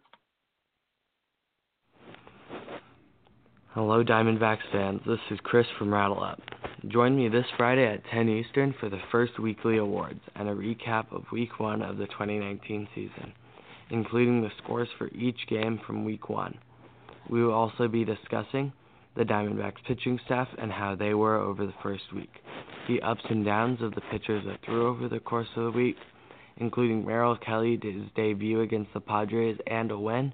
Hello, 3.76 4.02
Diamondbacks 4.02 4.72
fans. 4.72 5.02
This 5.06 5.18
is 5.30 5.38
Chris 5.42 5.66
from 5.78 5.92
Rattle 5.92 6.24
Up. 6.24 6.40
Join 6.88 7.14
me 7.14 7.28
this 7.28 7.44
Friday 7.58 7.86
at 7.86 8.00
10 8.10 8.26
Eastern 8.26 8.74
for 8.80 8.88
the 8.88 9.02
first 9.12 9.38
weekly 9.38 9.76
awards 9.76 10.22
and 10.34 10.48
a 10.48 10.54
recap 10.54 11.14
of 11.14 11.30
Week 11.30 11.60
1 11.60 11.82
of 11.82 11.98
the 11.98 12.06
2019 12.06 12.88
season, 12.94 13.34
including 13.90 14.40
the 14.40 14.48
scores 14.64 14.88
for 14.96 15.08
each 15.08 15.36
game 15.50 15.78
from 15.86 16.06
Week 16.06 16.30
1. 16.30 16.56
We 17.28 17.44
will 17.44 17.52
also 17.52 17.86
be 17.86 18.02
discussing 18.02 18.72
the 19.14 19.24
Diamondbacks 19.24 19.84
pitching 19.86 20.18
staff 20.24 20.48
and 20.56 20.72
how 20.72 20.94
they 20.94 21.12
were 21.12 21.36
over 21.36 21.66
the 21.66 21.74
first 21.82 22.14
week, 22.14 22.32
the 22.88 23.02
ups 23.02 23.24
and 23.28 23.44
downs 23.44 23.82
of 23.82 23.94
the 23.94 24.00
pitchers 24.10 24.42
that 24.46 24.64
threw 24.64 24.88
over 24.88 25.06
the 25.06 25.20
course 25.20 25.48
of 25.54 25.64
the 25.64 25.78
week, 25.78 25.96
including 26.56 27.04
Merrill 27.04 27.36
Kelly 27.36 27.78
his 27.82 28.10
debut 28.14 28.62
against 28.62 28.94
the 28.94 29.00
Padres 29.00 29.58
and 29.66 29.90
a 29.90 29.98
win, 29.98 30.32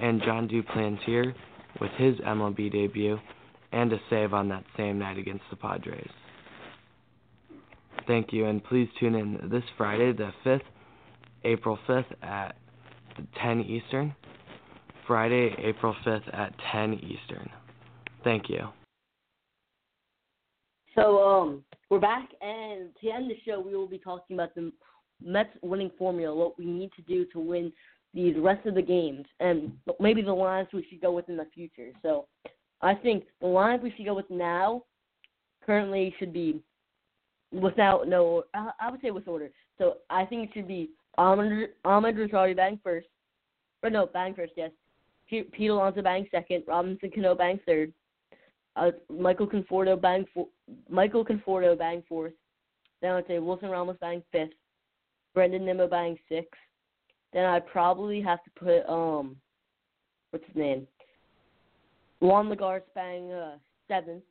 and 0.00 0.22
Jon 0.22 0.46
Duplantier 0.48 1.34
with 1.80 1.90
his 1.92 2.16
MLB 2.16 2.72
debut 2.72 3.18
and 3.72 3.92
a 3.92 4.00
save 4.08 4.32
on 4.34 4.48
that 4.48 4.64
same 4.76 4.98
night 4.98 5.18
against 5.18 5.44
the 5.50 5.56
Padres. 5.56 6.10
Thank 8.06 8.32
you, 8.32 8.46
and 8.46 8.62
please 8.64 8.88
tune 8.98 9.14
in 9.14 9.48
this 9.50 9.62
Friday, 9.76 10.12
the 10.12 10.32
5th, 10.44 10.62
April 11.44 11.78
5th 11.88 12.12
at 12.22 12.56
10 13.42 13.60
Eastern. 13.60 14.14
Friday, 15.06 15.54
April 15.58 15.94
5th 16.06 16.34
at 16.34 16.52
10 16.72 16.94
Eastern. 16.94 17.48
Thank 18.24 18.48
you. 18.48 18.68
So, 20.94 21.22
um, 21.22 21.64
we're 21.88 22.00
back, 22.00 22.28
and 22.40 22.90
to 23.00 23.10
end 23.10 23.30
the 23.30 23.36
show, 23.46 23.60
we 23.60 23.76
will 23.76 23.88
be 23.88 23.98
talking 23.98 24.36
about 24.36 24.54
the 24.54 24.72
Mets 25.22 25.50
winning 25.62 25.90
formula, 25.98 26.34
what 26.34 26.58
we 26.58 26.64
need 26.64 26.90
to 26.96 27.02
do 27.02 27.26
to 27.32 27.38
win 27.38 27.72
these 28.12 28.36
rest 28.38 28.66
of 28.66 28.74
the 28.74 28.82
games, 28.82 29.26
and 29.38 29.72
maybe 30.00 30.22
the 30.22 30.32
lines 30.32 30.68
we 30.72 30.86
should 30.88 31.00
go 31.00 31.12
with 31.12 31.28
in 31.28 31.36
the 31.36 31.46
future. 31.54 31.90
So, 32.02 32.26
I 32.82 32.94
think 32.94 33.24
the 33.40 33.46
lines 33.46 33.82
we 33.82 33.92
should 33.96 34.06
go 34.06 34.14
with 34.14 34.30
now 34.30 34.84
currently 35.64 36.14
should 36.18 36.32
be 36.32 36.62
without 37.52 38.08
no, 38.08 38.44
I 38.54 38.90
would 38.90 39.00
say 39.00 39.10
with 39.10 39.28
order. 39.28 39.50
So 39.78 39.98
I 40.08 40.24
think 40.24 40.48
it 40.48 40.54
should 40.54 40.68
be 40.68 40.90
Amed, 41.18 41.68
Rosario 41.84 42.54
batting 42.54 42.80
first, 42.82 43.08
or 43.82 43.90
no, 43.90 44.06
batting 44.06 44.34
first, 44.34 44.52
yes. 44.56 44.70
Pete 45.28 45.70
Alonso 45.70 46.02
batting 46.02 46.26
second, 46.30 46.64
Robinson 46.66 47.10
Cano 47.10 47.34
batting 47.34 47.60
third, 47.66 47.92
uh, 48.76 48.90
Michael 49.08 49.46
Conforto 49.46 50.00
batting 50.00 50.26
for, 50.32 50.48
Michael 50.88 51.24
Conforto 51.24 51.78
batting 51.78 52.02
fourth. 52.08 52.32
Then 53.00 53.12
I'd 53.12 53.26
say 53.26 53.38
Wilson 53.38 53.70
Ramos 53.70 53.96
batting 54.00 54.22
fifth, 54.32 54.50
Brandon 55.34 55.64
Nimmo 55.64 55.86
batting 55.86 56.18
sixth. 56.28 56.60
Then 57.32 57.44
I'd 57.44 57.66
probably 57.66 58.20
have 58.20 58.42
to 58.44 58.50
put 58.50 58.88
um, 58.88 59.36
what's 60.30 60.44
his 60.46 60.56
name? 60.56 60.86
Juan 62.20 62.48
Lagares 62.48 62.82
batting 62.94 63.30
uh, 63.32 63.56
seventh. 63.88 64.24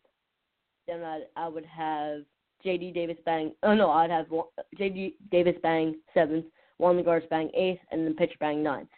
Then 0.87 1.03
I 1.03 1.21
I 1.35 1.47
would 1.47 1.65
have 1.65 2.21
J.D. 2.63 2.91
Davis 2.91 3.17
Bang. 3.25 3.53
Oh 3.63 3.73
no, 3.73 3.89
I'd 3.89 4.11
have 4.11 4.27
J.D. 4.77 5.15
Davis 5.31 5.55
Bang 5.63 5.95
seventh, 6.13 6.45
Juan 6.77 6.97
Lagares 6.97 7.29
Bang 7.29 7.49
eighth, 7.53 7.81
and 7.91 8.05
then 8.05 8.15
pitcher 8.15 8.37
Bang 8.39 8.61
ninth. 8.61 8.89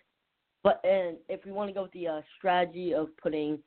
But 0.64 0.82
and 0.84 1.18
if 1.30 1.46
we 1.46 1.52
want 1.52 1.70
to 1.70 1.74
go 1.74 1.84
with 1.84 1.92
the 1.92 2.08
uh, 2.08 2.22
strategy 2.38 2.94
of 2.94 3.16
putting 3.18 3.60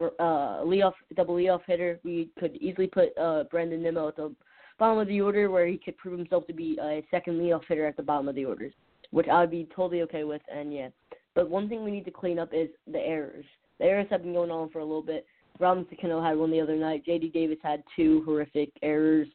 uh, 0.00 0.62
leadoff 0.62 0.92
double 1.16 1.36
leadoff 1.36 1.62
hitter, 1.66 1.98
we 2.04 2.30
could 2.38 2.56
easily 2.56 2.86
put 2.86 3.16
uh, 3.18 3.44
Brandon 3.50 3.82
Nimmo 3.82 4.08
at 4.08 4.16
the 4.16 4.34
bottom 4.78 4.98
of 4.98 5.08
the 5.08 5.20
order, 5.20 5.50
where 5.50 5.66
he 5.66 5.78
could 5.78 5.96
prove 5.96 6.18
himself 6.18 6.46
to 6.46 6.52
be 6.52 6.78
a 6.82 7.04
second 7.10 7.40
leadoff 7.40 7.62
hitter 7.66 7.86
at 7.86 7.96
the 7.96 8.02
bottom 8.02 8.28
of 8.28 8.34
the 8.34 8.44
orders, 8.44 8.74
which 9.10 9.28
I 9.28 9.40
would 9.40 9.50
be 9.50 9.68
totally 9.74 10.02
okay 10.02 10.24
with. 10.24 10.42
And 10.52 10.72
yeah, 10.72 10.88
but 11.34 11.50
one 11.50 11.68
thing 11.68 11.84
we 11.84 11.90
need 11.90 12.04
to 12.06 12.10
clean 12.10 12.38
up 12.38 12.50
is 12.52 12.68
the 12.90 12.98
errors. 12.98 13.44
The 13.78 13.84
errors 13.84 14.06
have 14.10 14.22
been 14.22 14.32
going 14.32 14.50
on 14.50 14.70
for 14.70 14.78
a 14.80 14.84
little 14.84 15.02
bit. 15.02 15.26
Robinson 15.58 15.96
Cano 16.00 16.22
had 16.22 16.36
one 16.36 16.50
the 16.50 16.60
other 16.60 16.76
night. 16.76 17.04
J.D. 17.04 17.30
Davis 17.30 17.58
had 17.62 17.82
two 17.94 18.22
horrific 18.24 18.70
errors. 18.82 19.28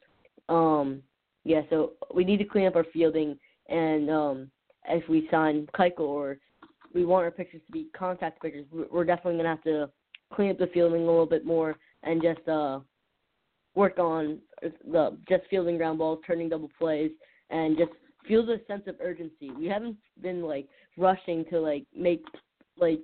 Um, 0.48 1.02
yeah, 1.44 1.62
so 1.70 1.92
we 2.14 2.24
need 2.24 2.38
to 2.38 2.44
clean 2.44 2.66
up 2.66 2.76
our 2.76 2.86
fielding, 2.92 3.38
and 3.68 4.10
um, 4.10 4.50
if 4.88 5.08
we 5.08 5.28
sign 5.30 5.68
Keuchel 5.74 6.00
or 6.00 6.38
we 6.94 7.04
want 7.04 7.24
our 7.24 7.30
pitchers 7.30 7.60
to 7.66 7.72
be 7.72 7.88
contact 7.96 8.40
pitchers, 8.40 8.66
we're 8.70 9.04
definitely 9.04 9.38
gonna 9.38 9.48
have 9.48 9.64
to 9.64 9.90
clean 10.32 10.50
up 10.50 10.58
the 10.58 10.68
fielding 10.68 11.02
a 11.02 11.06
little 11.06 11.26
bit 11.26 11.44
more 11.44 11.76
and 12.02 12.22
just 12.22 12.46
uh, 12.48 12.80
work 13.74 13.98
on 13.98 14.38
the 14.62 15.16
just 15.28 15.42
fielding 15.50 15.76
ground 15.76 15.98
balls, 15.98 16.20
turning 16.26 16.48
double 16.48 16.70
plays, 16.78 17.10
and 17.50 17.76
just 17.76 17.92
feel 18.26 18.44
the 18.44 18.60
sense 18.66 18.82
of 18.86 18.96
urgency. 19.00 19.50
We 19.56 19.66
haven't 19.66 19.96
been 20.22 20.42
like 20.42 20.66
rushing 20.96 21.44
to 21.50 21.60
like 21.60 21.84
make 21.96 22.24
like 22.78 23.00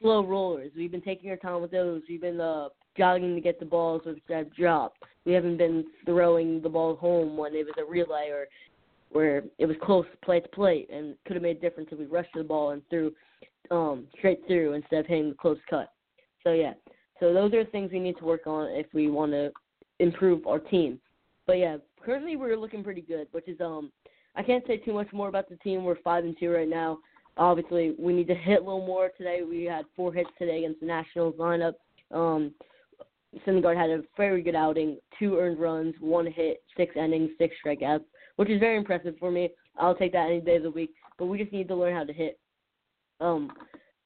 slow 0.00 0.24
rollers. 0.24 0.72
We've 0.76 0.90
been 0.90 1.00
taking 1.00 1.30
our 1.30 1.36
time 1.36 1.60
with 1.60 1.70
those. 1.70 2.02
We've 2.08 2.20
been 2.20 2.40
uh, 2.40 2.68
jogging 2.96 3.34
to 3.34 3.40
get 3.40 3.58
the 3.58 3.66
balls 3.66 4.02
which 4.04 4.18
have 4.28 4.54
dropped. 4.54 5.02
We 5.24 5.32
haven't 5.32 5.58
been 5.58 5.84
throwing 6.04 6.62
the 6.62 6.68
ball 6.68 6.96
home 6.96 7.36
when 7.36 7.54
it 7.54 7.66
was 7.66 7.74
a 7.78 7.84
relay 7.84 8.28
or 8.30 8.46
where 9.10 9.42
it 9.58 9.66
was 9.66 9.76
close 9.82 10.06
play 10.24 10.40
to 10.40 10.48
plate 10.48 10.88
and 10.92 11.14
could 11.26 11.36
have 11.36 11.42
made 11.42 11.56
a 11.56 11.60
difference 11.60 11.88
if 11.92 11.98
we 11.98 12.06
rushed 12.06 12.34
the 12.34 12.44
ball 12.44 12.70
and 12.70 12.82
threw 12.90 13.12
um, 13.70 14.06
straight 14.18 14.40
through 14.46 14.74
instead 14.74 15.00
of 15.00 15.06
hitting 15.06 15.30
the 15.30 15.34
close 15.34 15.58
cut. 15.68 15.92
So 16.44 16.52
yeah, 16.52 16.74
so 17.20 17.32
those 17.32 17.52
are 17.54 17.64
things 17.64 17.90
we 17.92 18.00
need 18.00 18.18
to 18.18 18.24
work 18.24 18.46
on 18.46 18.68
if 18.70 18.86
we 18.92 19.10
want 19.10 19.32
to 19.32 19.50
improve 19.98 20.46
our 20.46 20.58
team. 20.58 21.00
But 21.46 21.54
yeah, 21.54 21.78
currently 22.04 22.36
we're 22.36 22.56
looking 22.56 22.84
pretty 22.84 23.00
good, 23.00 23.28
which 23.32 23.48
is 23.48 23.60
um 23.60 23.90
I 24.38 24.42
can't 24.44 24.64
say 24.68 24.76
too 24.76 24.92
much 24.92 25.12
more 25.12 25.28
about 25.28 25.48
the 25.48 25.56
team. 25.56 25.84
We're 25.84 26.00
five 26.02 26.22
and 26.22 26.36
two 26.38 26.50
right 26.50 26.68
now. 26.68 26.98
Obviously, 27.36 27.94
we 27.98 28.12
need 28.12 28.28
to 28.28 28.34
hit 28.36 28.60
a 28.60 28.64
little 28.64 28.86
more 28.86 29.10
today. 29.18 29.40
We 29.42 29.64
had 29.64 29.84
four 29.96 30.12
hits 30.12 30.30
today 30.38 30.58
against 30.58 30.80
the 30.80 30.86
Nationals 30.86 31.34
lineup. 31.38 31.74
Um, 32.12 32.52
Syndergaard 33.46 33.76
had 33.76 33.90
a 33.90 34.02
very 34.16 34.40
good 34.42 34.54
outing, 34.54 34.98
two 35.18 35.38
earned 35.38 35.58
runs, 35.58 35.94
one 36.00 36.26
hit, 36.26 36.62
six 36.76 36.94
innings, 36.96 37.30
six 37.36 37.54
strikeouts, 37.64 38.04
which 38.36 38.48
is 38.48 38.60
very 38.60 38.76
impressive 38.76 39.16
for 39.18 39.30
me. 39.30 39.50
I'll 39.76 39.94
take 39.94 40.12
that 40.12 40.28
any 40.28 40.40
day 40.40 40.56
of 40.56 40.62
the 40.62 40.70
week. 40.70 40.90
But 41.18 41.26
we 41.26 41.38
just 41.38 41.52
need 41.52 41.68
to 41.68 41.74
learn 41.74 41.94
how 41.94 42.04
to 42.04 42.12
hit. 42.12 42.38
Um, 43.20 43.50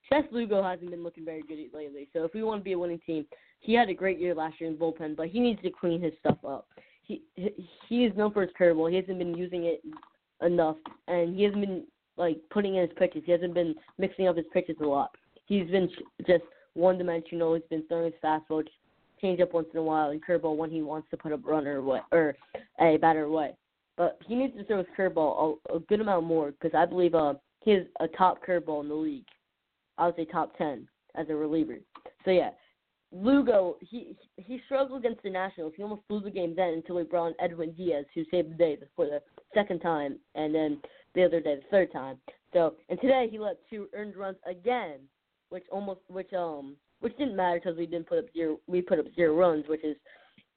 Seth 0.09 0.33
Lugo 0.33 0.63
hasn't 0.63 0.91
been 0.91 1.05
looking 1.05 1.27
very 1.27 1.43
good 1.43 1.59
lately. 1.75 2.09
So 2.15 2.25
if 2.25 2.33
we 2.33 2.43
want 2.43 2.61
to 2.61 2.65
be 2.65 2.73
a 2.73 2.79
winning 2.79 3.01
team, 3.05 3.27
he 3.61 3.75
had 3.75 3.91
a 3.91 3.95
great 3.95 4.19
year 4.19 4.35
last 4.35 4.61
year 4.61 4.71
in 4.71 4.77
bullpen, 4.77 5.15
but 5.15 5.29
he 5.29 5.41
needs 5.41 5.61
to 5.63 5.71
clean 5.71 6.01
his 6.01 6.15
stuff 6.21 6.39
up. 6.47 6.67
He 7.03 7.23
he 7.89 8.05
is 8.05 8.17
known 8.17 8.33
for 8.33 8.43
his 8.43 8.51
curveball. 8.59 8.91
He 8.91 8.97
hasn't 8.97 9.19
been 9.19 9.37
using 9.37 9.65
it 9.65 9.83
enough, 10.43 10.77
and 11.09 11.37
he 11.37 11.45
hasn't 11.45 11.61
been 11.61 11.85
like 12.17 12.39
putting 12.51 12.77
in 12.77 12.83
his 12.83 12.97
pitches. 12.99 13.23
He 13.25 13.33
hasn't 13.33 13.55
been 13.55 13.75
mixing 13.99 14.29
up 14.29 14.37
his 14.37 14.47
pitches 14.53 14.77
a 14.81 14.85
lot. 14.85 15.11
He's 15.47 15.71
been 15.71 15.89
just 16.27 16.45
one 16.75 16.99
dimensional. 16.99 17.55
He's 17.55 17.63
been 17.71 17.85
throwing 17.89 18.13
his 18.13 18.21
fastball, 18.23 18.65
change 19.21 19.41
up 19.41 19.53
once 19.53 19.69
in 19.73 19.79
a 19.79 19.83
while, 19.83 20.11
and 20.11 20.25
curveball 20.25 20.57
when 20.57 20.71
he 20.71 20.83
wants 20.83 21.09
to 21.11 21.17
put 21.17 21.33
a 21.33 21.37
runner 21.37 21.77
away 21.77 22.01
or 22.11 22.37
a 22.81 22.97
batter 22.99 23.25
away. 23.25 23.57
But 23.97 24.19
he 24.27 24.35
needs 24.35 24.57
to 24.57 24.65
throw 24.65 24.79
his 24.79 24.87
curveball 24.99 25.59
a, 25.71 25.77
a 25.77 25.81
good 25.81 26.01
amount 26.01 26.27
more 26.27 26.53
because 26.53 26.77
I 26.77 26.87
believe 26.87 27.15
uh 27.15 27.35
he 27.61 27.73
is 27.73 27.87
a 28.01 28.09
top 28.09 28.45
curveball 28.45 28.83
in 28.83 28.89
the 28.89 28.95
league. 28.95 29.27
I 29.99 30.07
would 30.07 30.17
say 30.17 30.25
top 30.25 30.57
ten 30.57 30.89
as 31.15 31.29
a 31.29 31.35
reliever. 31.35 31.79
So 32.25 32.31
yeah, 32.31 32.51
Lugo 33.13 33.77
he 33.81 34.17
he 34.37 34.61
struggled 34.65 35.05
against 35.05 35.23
the 35.23 35.31
Nationals. 35.31 35.75
He 35.77 35.83
almost 35.83 36.07
blew 36.09 36.21
the 36.21 36.31
game 36.31 36.55
then 36.57 36.75
until 36.75 36.97
we 36.97 37.03
brought 37.03 37.29
in 37.29 37.35
Edwin 37.41 37.73
Diaz 37.73 38.07
who 38.15 38.25
saved 38.31 38.53
the 38.53 38.55
day 38.55 38.79
for 38.97 39.07
the 39.07 39.21
second 39.55 39.81
time, 39.81 40.19
and 40.35 40.55
then 40.55 40.81
the 41.15 41.25
other 41.25 41.41
day 41.41 41.57
the 41.57 41.63
third 41.71 41.93
time. 41.93 42.19
So 42.53 42.75
and 42.89 43.01
today 43.01 43.29
he 43.31 43.39
let 43.39 43.59
two 43.69 43.89
earned 43.95 44.17
runs 44.17 44.39
again, 44.47 45.01
which 45.51 45.65
almost 45.71 46.01
which 46.09 46.33
um 46.33 46.77
which 47.01 47.17
didn't 47.19 47.37
matter 47.37 47.61
because 47.61 47.77
we 47.77 47.87
didn't 47.87 48.09
put 48.09 48.19
up 48.19 48.25
zero 48.33 48.59
we 48.67 48.81
put 48.81 48.99
up 48.99 49.07
zero 49.15 49.37
runs, 49.37 49.67
which 49.69 49.85
is 49.85 49.97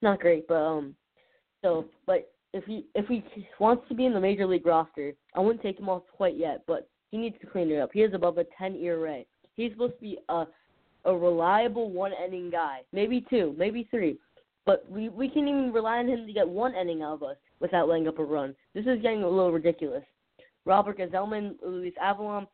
not 0.02 0.22
great. 0.22 0.48
But 0.48 0.56
um 0.56 0.96
so 1.62 1.86
but 2.06 2.32
if 2.54 2.64
he 2.64 2.86
if 2.96 3.08
he 3.08 3.24
wants 3.60 3.84
to 3.90 3.96
be 3.96 4.06
in 4.06 4.14
the 4.14 4.20
major 4.20 4.48
league 4.48 4.66
roster, 4.66 5.14
I 5.36 5.42
wouldn't 5.42 5.62
take 5.62 5.80
him 5.80 5.90
off 5.90 6.04
quite 6.16 6.38
yet, 6.38 6.64
but 6.68 6.88
he 7.12 7.18
needs 7.18 7.36
to 7.42 7.48
clean 7.48 7.70
it 7.70 7.80
up. 7.80 7.92
He 7.94 8.02
is 8.02 8.14
above 8.14 8.38
a 8.38 8.46
10 8.58 8.76
ERA. 8.78 9.24
He's 9.56 9.72
supposed 9.72 9.96
to 9.96 10.02
be 10.02 10.18
a 10.30 10.46
a 11.06 11.16
reliable 11.16 11.90
one 11.92 12.12
inning 12.26 12.50
guy, 12.50 12.82
maybe 12.92 13.26
two, 13.30 13.56
maybe 13.58 13.88
three, 13.92 14.18
but 14.66 14.90
we 14.90 15.10
we 15.10 15.30
can't 15.30 15.48
even 15.48 15.72
rely 15.72 16.00
on 16.00 16.08
him 16.08 16.26
to 16.26 16.34
get 16.34 16.48
one 16.48 16.76
inning 16.76 17.02
out 17.02 17.14
of 17.14 17.24
us 17.24 17.38
without 17.60 17.88
laying 17.88 18.08
up 18.08 18.20
a 18.20 18.24
run. 18.24 18.56
This 18.74 18.86
is 18.86 19.02
getting 19.02 19.24
a 19.24 19.30
little 19.30 19.52
ridiculous. 19.52 20.04
Robert 20.66 20.98
Gsellman, 20.98 21.56
Luis 21.64 21.94
Avilan, 22.04 22.48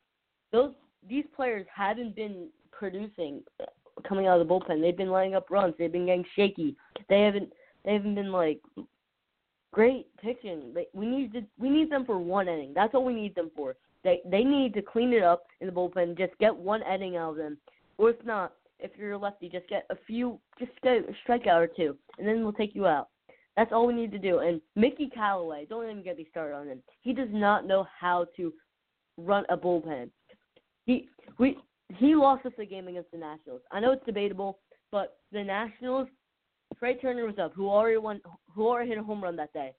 those 0.52 0.74
these 1.08 1.26
players 1.36 1.66
haven't 1.74 2.16
been 2.16 2.50
producing 2.72 3.42
uh, 3.62 3.66
coming 4.08 4.28
out 4.28 4.40
of 4.40 4.48
the 4.48 4.54
bullpen. 4.54 4.82
They've 4.82 4.98
been 4.98 5.12
laying 5.12 5.36
up 5.36 5.50
runs. 5.50 5.74
They've 5.78 5.92
been 5.92 6.06
getting 6.06 6.26
shaky. 6.36 6.76
They 7.10 7.22
haven't 7.22 7.52
they 7.86 7.94
haven't 7.94 8.16
been 8.16 8.32
like 8.32 8.60
great 9.72 10.08
pitching. 10.18 10.74
They, 10.74 10.88
we 10.94 11.06
need 11.06 11.34
to, 11.34 11.42
we 11.58 11.70
need 11.70 11.90
them 11.90 12.06
for 12.06 12.20
one 12.20 12.48
inning. 12.48 12.74
That's 12.76 12.94
all 12.94 13.06
we 13.06 13.14
need 13.14 13.36
them 13.36 13.52
for. 13.56 13.76
They 14.04 14.22
they 14.26 14.44
need 14.44 14.74
to 14.74 14.82
clean 14.82 15.14
it 15.14 15.24
up 15.24 15.46
in 15.60 15.68
the 15.68 15.74
bullpen. 15.74 16.18
Just 16.18 16.38
get 16.40 16.56
one 16.56 16.82
inning 16.84 17.18
out 17.18 17.32
of 17.32 17.38
them, 17.38 17.58
or 18.02 18.10
if 18.10 18.26
not, 18.26 18.54
if 18.80 18.90
you're 18.98 19.12
a 19.12 19.18
lefty, 19.18 19.48
just 19.48 19.70
get 19.70 19.86
a 19.92 19.96
few, 20.08 20.40
just 20.58 20.72
get 20.82 20.94
a 20.98 21.14
strikeout 21.24 21.62
or 21.62 21.68
two, 21.68 21.96
and 22.18 22.28
then 22.28 22.44
we'll 22.44 22.52
take 22.52 22.74
you 22.74 22.88
out. 22.88 23.10
That's 23.56 23.72
all 23.72 23.86
we 23.86 23.94
need 23.94 24.12
to 24.12 24.18
do. 24.18 24.40
And 24.40 24.60
Mickey 24.76 25.08
Callaway, 25.14 25.68
don't 25.70 25.84
even 25.84 26.04
get 26.04 26.18
me 26.18 26.26
started 26.32 26.56
on 26.56 26.68
him. 26.68 26.82
He 27.02 27.14
does 27.14 27.28
not 27.32 27.68
know 27.68 27.86
how 28.00 28.26
to 28.38 28.52
run 29.18 29.46
a 29.50 29.58
bullpen. 29.58 30.10
He 30.86 31.10
we 31.38 31.58
he 31.96 32.16
lost 32.16 32.44
us 32.48 32.54
a 32.58 32.66
game 32.66 32.88
against 32.88 33.12
the 33.12 33.20
Nationals. 33.20 33.62
I 33.72 33.80
know 33.80 33.92
it's 33.92 34.06
debatable, 34.06 34.58
but 34.92 35.18
the 35.32 35.44
Nationals, 35.44 36.08
Trea 36.80 36.96
Turner 36.96 37.26
was 37.28 37.38
up, 37.38 37.54
who 37.54 37.70
already 37.70 37.98
won, 37.98 38.20
who 38.52 38.68
already 38.68 38.90
hit 38.90 38.98
a 38.98 39.04
home 39.04 39.24
run 39.24 39.36
that 39.36 39.54
day. 39.54 39.74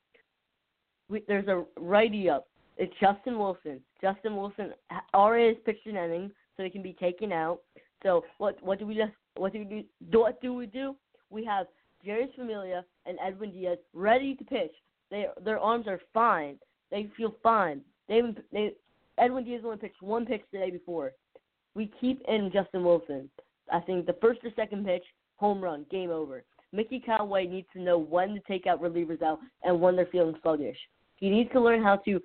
We, 1.09 1.25
there's 1.27 1.49
a 1.49 1.65
righty 1.77 2.31
up. 2.31 2.47
It's 2.77 2.95
Justin 3.01 3.37
Wilson. 3.37 3.81
Justin 4.01 4.37
Wilson 4.37 4.75
already 5.13 5.49
has 5.49 5.57
pitched 5.65 5.87
an 5.87 5.97
inning, 5.97 6.31
so 6.57 6.63
he 6.63 6.71
can 6.71 6.83
be 6.83 6.93
taken 6.93 7.33
out. 7.33 7.61
So 8.03 8.25
what 8.39 8.63
what 8.63 8.79
do 8.79 8.87
we 8.87 8.95
just 8.95 9.13
what 9.37 9.53
do 9.53 9.61
we 9.61 9.65
do? 9.65 10.19
What 10.19 10.41
do 10.41 10.55
we 10.55 10.67
do? 10.67 10.97
We 11.31 11.45
have 11.45 11.67
Jeurys 12.07 12.35
Familia 12.35 12.85
and 13.07 13.19
Edwin 13.25 13.53
Diaz 13.53 13.79
ready 13.93 14.35
to 14.35 14.45
pitch. 14.45 14.73
They 15.11 15.27
their 15.45 15.59
arms 15.59 15.87
are 15.87 16.01
fine. 16.13 16.59
They 16.91 17.09
feel 17.17 17.37
fine. 17.43 17.81
They 18.09 18.21
they 18.53 18.73
Edwin 19.19 19.45
Diaz 19.45 19.63
only 19.65 19.77
pitched 19.77 20.03
one 20.03 20.27
pitch 20.27 20.43
the 20.53 20.59
day 20.59 20.71
before. 20.71 21.13
We 21.75 21.91
keep 22.01 22.23
in 22.29 22.51
Justin 22.53 22.85
Wilson. 22.85 23.31
I 23.73 23.81
think 23.81 24.07
the 24.07 24.17
first 24.21 24.41
or 24.45 24.51
second 24.57 24.85
pitch, 24.85 25.05
home 25.37 25.63
run, 25.63 25.87
game 25.91 26.11
over. 26.11 26.45
Mickey 26.73 26.99
Callaway 26.99 27.47
needs 27.47 27.67
to 27.75 27.81
know 27.81 27.99
when 27.99 28.35
to 28.35 28.41
take 28.41 28.67
out 28.67 28.83
relievers 28.83 29.23
out 29.23 29.39
and 29.63 29.81
when 29.81 29.95
they're 29.95 30.07
feeling 30.07 30.35
sluggish. 30.43 30.77
He 31.17 31.29
needs 31.31 31.51
to 31.53 31.61
learn 31.61 31.83
how 31.83 31.97
to 31.97 32.21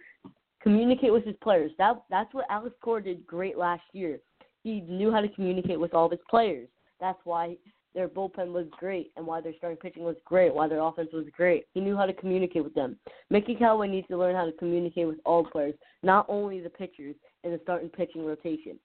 communicate 0.61 1.13
with 1.13 1.25
his 1.25 1.35
players. 1.41 1.71
That 1.77 2.01
that's 2.09 2.33
what 2.33 2.45
Alex 2.49 2.75
Cora 2.81 3.03
did 3.03 3.27
great 3.27 3.57
last 3.57 3.83
year. 3.93 4.19
He 4.67 4.81
knew 4.81 5.13
how 5.13 5.21
to 5.21 5.29
communicate 5.29 5.79
with 5.79 5.93
all 5.93 6.07
of 6.07 6.11
his 6.11 6.19
players. 6.29 6.67
That's 6.99 7.19
why 7.23 7.55
their 7.95 8.09
bullpen 8.09 8.51
was 8.51 8.65
great 8.77 9.13
and 9.15 9.25
why 9.25 9.39
their 9.39 9.53
starting 9.57 9.77
pitching 9.77 10.03
was 10.03 10.17
great, 10.25 10.53
why 10.53 10.67
their 10.67 10.81
offense 10.81 11.07
was 11.13 11.23
great. 11.31 11.67
He 11.73 11.79
knew 11.79 11.95
how 11.95 12.05
to 12.05 12.11
communicate 12.11 12.65
with 12.65 12.73
them. 12.73 12.99
Mickey 13.29 13.55
Callaway 13.55 13.87
needs 13.87 14.09
to 14.09 14.17
learn 14.17 14.35
how 14.35 14.45
to 14.45 14.51
communicate 14.51 15.07
with 15.07 15.19
all 15.23 15.45
players, 15.45 15.73
not 16.03 16.25
only 16.27 16.59
the 16.59 16.69
pitchers 16.69 17.15
in 17.45 17.51
the 17.51 17.61
starting 17.63 17.87
pitching 17.87 18.25
rotation. 18.25 18.77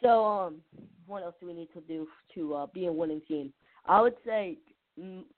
So, 0.00 0.24
um, 0.24 0.62
what 1.06 1.22
else 1.22 1.34
do 1.40 1.46
we 1.46 1.52
need 1.52 1.68
to 1.74 1.82
do 1.82 2.08
to 2.34 2.54
uh, 2.54 2.66
be 2.72 2.86
a 2.86 2.92
winning 2.92 3.20
team? 3.28 3.52
I 3.84 4.00
would 4.00 4.16
say, 4.24 4.56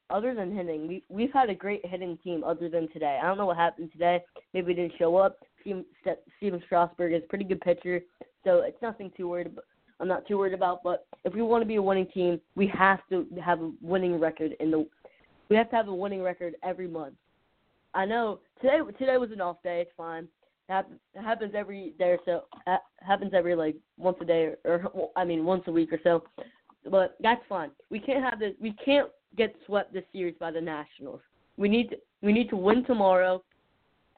other 0.09 0.35
than 0.35 0.55
hitting, 0.55 0.89
we 0.89 1.03
we've 1.09 1.33
had 1.33 1.51
a 1.51 1.55
great 1.55 1.85
hitting 1.85 2.19
team. 2.23 2.45
Other 2.45 2.69
than 2.69 2.89
today, 2.93 3.19
I 3.23 3.27
don't 3.27 3.39
know 3.39 3.47
what 3.47 3.57
happened 3.57 3.93
today. 3.93 4.23
Maybe 4.55 4.69
we 4.69 4.75
didn't 4.75 4.95
show 4.99 5.17
up. 5.17 5.39
Stephen, 5.61 6.63
Strasburg 6.67 7.13
is 7.13 7.23
a 7.25 7.29
pretty 7.29 7.45
good 7.45 7.61
pitcher, 7.61 8.01
so 8.45 8.61
it's 8.61 8.81
nothing 8.81 9.11
too 9.17 9.29
worried. 9.29 9.49
About, 9.49 9.65
I'm 10.01 10.09
not 10.09 10.27
too 10.27 10.39
worried 10.39 10.55
about. 10.55 10.83
But 10.83 11.07
if 11.25 11.35
we 11.35 11.43
want 11.43 11.63
to 11.63 11.69
be 11.69 11.77
a 11.77 11.83
winning 11.83 12.07
team, 12.13 12.41
we 12.57 12.67
have 12.69 13.01
to 13.11 13.27
have 13.45 13.61
a 13.61 13.73
winning 13.83 14.19
record 14.19 14.53
in 14.61 14.71
the. 14.71 14.87
We 15.49 15.57
have 15.57 15.71
to 15.71 15.77
have 15.77 15.89
a 15.89 15.95
winning 15.95 16.23
record 16.23 16.55
every 16.63 16.89
month. 16.89 17.15
I 17.95 18.07
know 18.07 18.41
today 18.63 18.79
today 18.99 19.19
was 19.19 19.31
an 19.33 19.41
off 19.41 19.63
day. 19.63 19.83
It's 19.83 19.91
fine. 19.97 20.29
It 20.69 20.87
happens 21.21 21.53
every 21.57 21.95
day 21.99 22.11
or 22.11 22.19
so. 22.25 22.45
happens 23.01 23.33
every 23.35 23.57
like 23.57 23.75
once 23.99 24.17
a 24.21 24.25
day 24.25 24.53
or, 24.65 24.87
or 24.93 25.11
I 25.17 25.25
mean 25.25 25.45
once 25.45 25.65
a 25.67 25.73
week 25.73 25.93
or 25.93 25.99
so 26.05 26.23
but 26.89 27.17
that's 27.21 27.43
fine. 27.49 27.71
We 27.91 27.99
can't 27.99 28.23
have 28.23 28.39
this. 28.39 28.55
We 28.61 28.75
can't 28.85 29.09
get 29.37 29.55
swept 29.67 29.93
this 29.93 30.05
series 30.13 30.35
by 30.39 30.51
the 30.51 30.61
Nationals. 30.61 31.21
We 31.57 31.69
need 31.69 31.91
to, 31.91 31.97
we 32.23 32.33
need 32.33 32.49
to 32.51 32.57
win 32.57 32.85
tomorrow, 32.85 33.43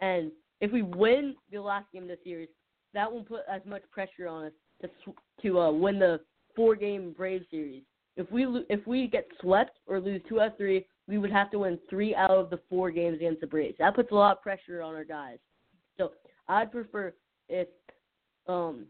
and 0.00 0.30
if 0.60 0.72
we 0.72 0.82
win 0.82 1.34
the 1.50 1.60
last 1.60 1.86
game 1.92 2.04
of 2.04 2.08
the 2.08 2.18
series, 2.24 2.48
that 2.94 3.10
won't 3.10 3.28
put 3.28 3.40
as 3.50 3.62
much 3.66 3.82
pressure 3.90 4.28
on 4.28 4.46
us 4.46 4.52
to 4.82 5.14
to 5.42 5.60
uh, 5.60 5.72
win 5.72 5.98
the 5.98 6.20
four 6.54 6.76
game 6.76 7.14
Brave 7.16 7.42
series. 7.50 7.82
If 8.16 8.30
we 8.30 8.46
if 8.68 8.86
we 8.86 9.06
get 9.06 9.26
swept 9.40 9.78
or 9.86 10.00
lose 10.00 10.20
two 10.28 10.40
out 10.40 10.52
of 10.52 10.56
three, 10.56 10.86
we 11.08 11.18
would 11.18 11.32
have 11.32 11.50
to 11.52 11.60
win 11.60 11.78
three 11.88 12.14
out 12.14 12.30
of 12.30 12.50
the 12.50 12.60
four 12.68 12.90
games 12.90 13.16
against 13.16 13.40
the 13.40 13.46
Braves. 13.46 13.76
That 13.78 13.94
puts 13.94 14.12
a 14.12 14.14
lot 14.14 14.36
of 14.36 14.42
pressure 14.42 14.82
on 14.82 14.94
our 14.94 15.04
guys. 15.04 15.38
So 15.98 16.12
I'd 16.48 16.70
prefer 16.70 17.14
if 17.48 17.68
um 18.46 18.86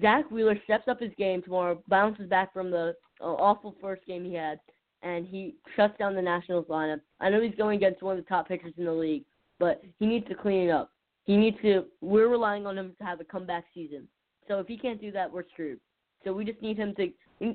Zack 0.00 0.30
Wheeler 0.30 0.58
steps 0.64 0.88
up 0.88 1.00
his 1.00 1.12
game 1.16 1.42
tomorrow, 1.42 1.82
bounces 1.88 2.28
back 2.28 2.52
from 2.52 2.70
the 2.70 2.94
uh, 3.20 3.24
awful 3.24 3.74
first 3.80 4.04
game 4.06 4.24
he 4.24 4.34
had, 4.34 4.60
and 5.02 5.26
he 5.26 5.54
shuts 5.76 5.96
down 5.98 6.14
the 6.14 6.22
Nationals 6.22 6.66
lineup. 6.68 7.00
I 7.20 7.30
know 7.30 7.40
he's 7.40 7.54
going 7.54 7.76
against 7.76 8.02
one 8.02 8.18
of 8.18 8.24
the 8.24 8.28
top 8.28 8.48
pitchers 8.48 8.74
in 8.76 8.84
the 8.84 8.92
league, 8.92 9.24
but 9.58 9.82
he 9.98 10.06
needs 10.06 10.26
to 10.28 10.34
clean 10.34 10.68
it 10.68 10.70
up. 10.70 10.92
He 11.24 11.36
needs 11.36 11.56
to. 11.62 11.84
We're 12.00 12.28
relying 12.28 12.66
on 12.66 12.78
him 12.78 12.94
to 12.98 13.04
have 13.04 13.20
a 13.20 13.24
comeback 13.24 13.64
season. 13.74 14.08
So 14.48 14.58
if 14.58 14.66
he 14.66 14.78
can't 14.78 15.00
do 15.00 15.12
that, 15.12 15.30
we're 15.30 15.44
screwed. 15.52 15.78
So 16.24 16.32
we 16.32 16.44
just 16.44 16.60
need 16.62 16.78
him 16.78 16.94
to. 16.96 17.10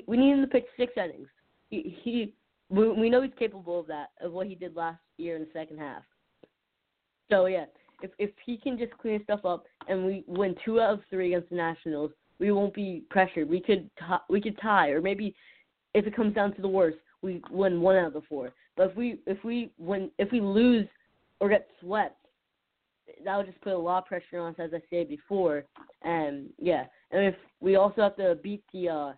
We 0.05 0.17
need 0.17 0.31
him 0.31 0.41
to 0.41 0.47
pitch 0.47 0.65
six 0.77 0.93
innings. 0.95 1.27
He, 1.69 1.97
he 2.03 2.33
we, 2.69 3.09
know 3.09 3.21
he's 3.21 3.31
capable 3.37 3.79
of 3.79 3.87
that, 3.87 4.11
of 4.21 4.31
what 4.31 4.47
he 4.47 4.55
did 4.55 4.75
last 4.75 4.99
year 5.17 5.35
in 5.35 5.41
the 5.43 5.49
second 5.53 5.79
half. 5.79 6.03
So 7.29 7.47
yeah, 7.47 7.65
if 8.01 8.11
if 8.19 8.31
he 8.45 8.57
can 8.57 8.77
just 8.77 8.97
clean 8.97 9.21
stuff 9.23 9.45
up 9.45 9.65
and 9.87 10.05
we 10.05 10.23
win 10.27 10.55
two 10.63 10.79
out 10.79 10.93
of 10.93 10.99
three 11.09 11.33
against 11.33 11.49
the 11.49 11.55
Nationals, 11.55 12.11
we 12.39 12.51
won't 12.51 12.73
be 12.73 13.03
pressured. 13.09 13.49
We 13.49 13.59
could 13.59 13.89
t- 13.99 14.25
we 14.29 14.41
could 14.41 14.59
tie, 14.61 14.89
or 14.89 15.01
maybe 15.01 15.35
if 15.93 16.05
it 16.05 16.15
comes 16.15 16.35
down 16.35 16.53
to 16.55 16.61
the 16.61 16.67
worst, 16.67 16.97
we 17.23 17.41
win 17.49 17.81
one 17.81 17.95
out 17.95 18.07
of 18.07 18.13
the 18.13 18.21
four. 18.29 18.53
But 18.75 18.91
if 18.91 18.97
we 18.97 19.19
if 19.25 19.43
we 19.43 19.71
win 19.79 20.11
if 20.19 20.31
we 20.31 20.41
lose 20.41 20.87
or 21.39 21.49
get 21.49 21.67
swept, 21.79 22.17
that 23.23 23.37
would 23.37 23.47
just 23.47 23.61
put 23.61 23.73
a 23.73 23.77
lot 23.77 23.99
of 23.99 24.05
pressure 24.05 24.39
on 24.39 24.53
us, 24.53 24.59
as 24.59 24.71
I 24.73 24.81
said 24.89 25.09
before. 25.09 25.65
And 26.03 26.49
yeah, 26.59 26.85
and 27.11 27.25
if 27.25 27.35
we 27.59 27.75
also 27.75 28.01
have 28.01 28.15
to 28.17 28.35
beat 28.35 28.63
the, 28.73 28.89
uh, 28.89 29.13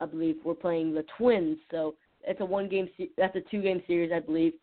I 0.00 0.06
believe 0.06 0.36
we're 0.44 0.54
playing 0.54 0.94
the 0.94 1.04
Twins, 1.16 1.58
so 1.70 1.94
it's 2.26 2.40
a 2.40 2.44
one 2.44 2.68
game. 2.68 2.88
Se- 2.96 3.10
that's 3.16 3.36
a 3.36 3.42
two 3.50 3.62
game 3.62 3.82
series, 3.86 4.10
I 4.12 4.20
believe. 4.20 4.54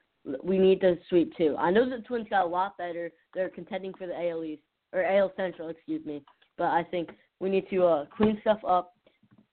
We 0.43 0.57
need 0.57 0.81
to 0.81 0.97
sweep 1.07 1.35
too. 1.37 1.55
I 1.59 1.69
know 1.69 1.87
the 1.87 2.01
Twins 2.03 2.27
got 2.29 2.45
a 2.45 2.49
lot 2.49 2.77
better. 2.77 3.11
They're 3.33 3.49
contending 3.49 3.93
for 3.93 4.07
the 4.07 4.13
AL 4.13 4.43
East 4.43 4.63
or 4.91 5.03
AL 5.03 5.31
Central, 5.35 5.69
excuse 5.69 6.03
me. 6.05 6.23
But 6.57 6.67
I 6.67 6.83
think 6.83 7.09
we 7.39 7.49
need 7.49 7.69
to 7.69 7.85
uh, 7.85 8.05
clean 8.15 8.37
stuff 8.41 8.59
up. 8.67 8.93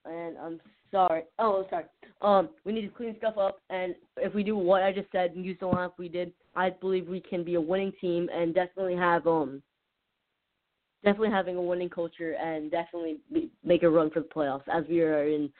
And 0.06 0.38
I'm 0.38 0.60
sorry. 0.92 1.24
Oh, 1.38 1.66
sorry. 1.70 1.84
Um, 2.20 2.50
we 2.64 2.72
need 2.72 2.82
to 2.82 2.88
clean 2.88 3.16
stuff 3.18 3.36
up. 3.36 3.58
And 3.70 3.96
if 4.18 4.32
we 4.34 4.44
do 4.44 4.56
what 4.56 4.82
I 4.82 4.92
just 4.92 5.10
said 5.10 5.32
and 5.32 5.44
use 5.44 5.56
the 5.58 5.66
lineup 5.66 5.94
we 5.98 6.08
did, 6.08 6.32
I 6.54 6.70
believe 6.70 7.08
we 7.08 7.20
can 7.20 7.42
be 7.42 7.54
a 7.54 7.60
winning 7.60 7.92
team 8.00 8.28
and 8.32 8.54
definitely 8.54 8.94
have 8.96 9.26
um 9.26 9.62
definitely 11.02 11.30
having 11.30 11.56
a 11.56 11.62
winning 11.62 11.88
culture 11.88 12.34
and 12.34 12.70
definitely 12.70 13.16
be, 13.32 13.50
make 13.64 13.82
a 13.82 13.90
run 13.90 14.10
for 14.10 14.20
the 14.20 14.28
playoffs 14.28 14.68
as 14.72 14.84
we 14.88 15.00
are 15.00 15.26
in 15.26 15.50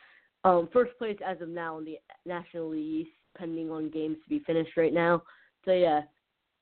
um 0.45 0.68
first 0.73 0.97
place 0.99 1.18
as 1.27 1.40
of 1.40 1.49
now 1.49 1.79
in 1.79 1.85
the 1.85 1.99
National 2.25 2.71
League, 2.71 3.09
pending 3.37 3.71
on 3.71 3.90
games 3.90 4.18
to 4.23 4.29
be 4.29 4.45
finished 4.47 4.77
right 4.77 4.92
now. 4.92 5.23
So 5.64 5.73
yeah. 5.73 6.03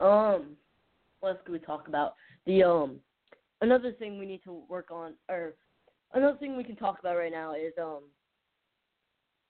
Um, 0.01 0.57
what 1.21 1.31
else 1.31 1.39
can 1.45 1.53
we 1.53 1.59
talk 1.59 1.89
about? 1.89 2.15
The 2.47 2.63
um 2.63 3.01
another 3.61 3.93
thing 3.93 4.19
we 4.19 4.27
need 4.27 4.43
to 4.45 4.63
work 4.69 4.91
on, 4.91 5.15
or 5.29 5.55
another 6.15 6.39
thing 6.39 6.57
we 6.57 6.65
can 6.65 6.77
talk 6.77 6.99
about 7.01 7.17
right 7.17 7.33
now 7.33 7.55
is 7.55 7.73
um, 7.81 8.05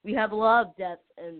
we 0.05 0.13
have 0.15 0.33
a 0.33 0.37
lot 0.37 0.67
of 0.67 0.77
depth, 0.77 1.05
and 1.19 1.37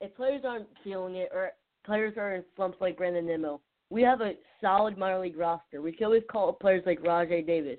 if 0.00 0.14
players 0.16 0.42
aren't 0.44 0.68
feeling 0.82 1.16
it, 1.16 1.30
or 1.32 1.52
players 1.84 2.14
are 2.16 2.34
in 2.34 2.44
slumps 2.56 2.78
like 2.80 2.96
Brandon 2.96 3.26
Nimmo, 3.26 3.60
we 3.90 4.02
have 4.02 4.20
a 4.20 4.32
solid 4.60 4.96
minor 4.96 5.20
league 5.20 5.38
roster. 5.38 5.82
We 5.82 5.92
can 5.92 6.06
always 6.06 6.22
call 6.30 6.48
up 6.50 6.60
players 6.60 6.82
like 6.86 7.00
Rajai 7.00 7.46
Davis. 7.46 7.78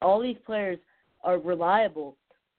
All 0.00 0.20
these 0.20 0.36
players 0.44 0.78
are 1.22 1.38
reliable. 1.38 2.16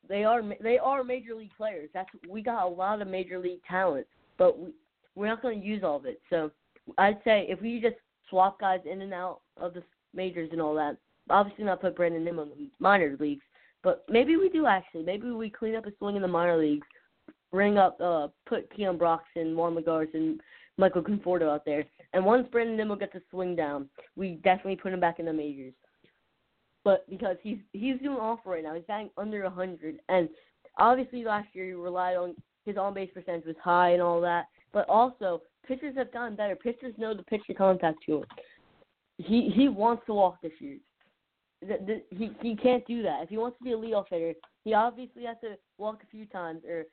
They 0.07 0.23
are 0.23 0.41
they 0.61 0.77
are 0.77 1.03
major 1.03 1.33
league 1.35 1.55
players. 1.55 1.89
That's 1.93 2.09
we 2.29 2.41
got 2.41 2.65
a 2.65 2.67
lot 2.67 3.01
of 3.01 3.07
major 3.07 3.39
league 3.39 3.63
talent, 3.69 4.05
but 4.37 4.59
we 4.59 4.71
we're 5.15 5.27
not 5.27 5.41
going 5.41 5.61
to 5.61 5.65
use 5.65 5.83
all 5.83 5.97
of 5.97 6.05
it. 6.05 6.19
So 6.29 6.51
I'd 6.97 7.19
say 7.23 7.45
if 7.47 7.61
we 7.61 7.79
just 7.79 7.95
swap 8.29 8.59
guys 8.59 8.79
in 8.89 9.01
and 9.01 9.13
out 9.13 9.41
of 9.57 9.73
the 9.73 9.83
majors 10.13 10.49
and 10.51 10.61
all 10.61 10.75
that. 10.75 10.97
Obviously, 11.29 11.63
not 11.63 11.81
put 11.81 11.95
Brandon 11.95 12.23
Nim 12.23 12.39
in 12.39 12.49
the 12.49 12.69
minor 12.79 13.15
leagues, 13.19 13.43
but 13.83 14.05
maybe 14.09 14.37
we 14.37 14.49
do 14.49 14.65
actually. 14.65 15.03
Maybe 15.03 15.29
we 15.31 15.49
clean 15.49 15.75
up 15.75 15.85
a 15.85 15.91
swing 15.97 16.15
in 16.15 16.21
the 16.21 16.27
minor 16.27 16.57
leagues, 16.57 16.87
bring 17.51 17.77
up, 17.77 17.99
uh, 18.01 18.27
put 18.47 18.73
Keon 18.75 18.97
Broxton, 18.97 19.55
Juan 19.55 19.75
Lagares, 19.75 20.13
and 20.13 20.39
Michael 20.77 21.01
Conforto 21.01 21.49
out 21.49 21.65
there. 21.65 21.85
And 22.13 22.25
once 22.25 22.47
Brandon 22.51 22.77
Nimmo 22.77 22.95
gets 22.95 23.15
a 23.15 23.21
swing 23.29 23.55
down, 23.55 23.89
we 24.15 24.39
definitely 24.43 24.77
put 24.77 24.93
him 24.93 24.99
back 24.99 25.19
in 25.19 25.25
the 25.25 25.33
majors. 25.33 25.73
But 26.83 27.09
because 27.09 27.37
he's 27.41 27.59
he's 27.71 27.99
doing 27.99 28.17
awful 28.17 28.51
right 28.51 28.63
now, 28.63 28.73
he's 28.73 28.83
batting 28.87 29.09
under 29.17 29.43
a 29.43 29.49
hundred, 29.49 29.99
and 30.09 30.27
obviously 30.77 31.23
last 31.23 31.47
year 31.53 31.65
he 31.65 31.73
relied 31.73 32.17
on 32.17 32.35
his 32.65 32.77
on 32.77 32.93
base 32.93 33.09
percentage 33.13 33.45
was 33.45 33.55
high 33.63 33.91
and 33.91 34.01
all 34.01 34.19
that. 34.21 34.45
But 34.73 34.89
also 34.89 35.41
pitchers 35.65 35.95
have 35.95 36.11
gotten 36.11 36.35
better. 36.35 36.57
Pitchers 36.57 36.93
know 36.97 37.13
the 37.13 37.23
pitcher 37.23 37.53
contact 37.55 37.99
to 38.05 38.17
him 38.17 38.25
he 39.17 39.51
he 39.55 39.67
wants 39.67 40.03
to 40.07 40.13
walk 40.13 40.41
this 40.41 40.51
year. 40.59 40.77
The, 41.67 41.85
the, 41.85 42.15
he 42.15 42.31
he 42.41 42.55
can't 42.55 42.85
do 42.85 43.03
that. 43.03 43.23
If 43.23 43.29
he 43.29 43.37
wants 43.37 43.57
to 43.57 43.63
be 43.63 43.73
a 43.73 43.77
leadoff 43.77 44.05
hitter, 44.09 44.33
he 44.63 44.73
obviously 44.73 45.23
has 45.23 45.37
to 45.41 45.55
walk 45.77 46.01
a 46.03 46.07
few 46.07 46.25
times 46.25 46.63
or 46.67 46.85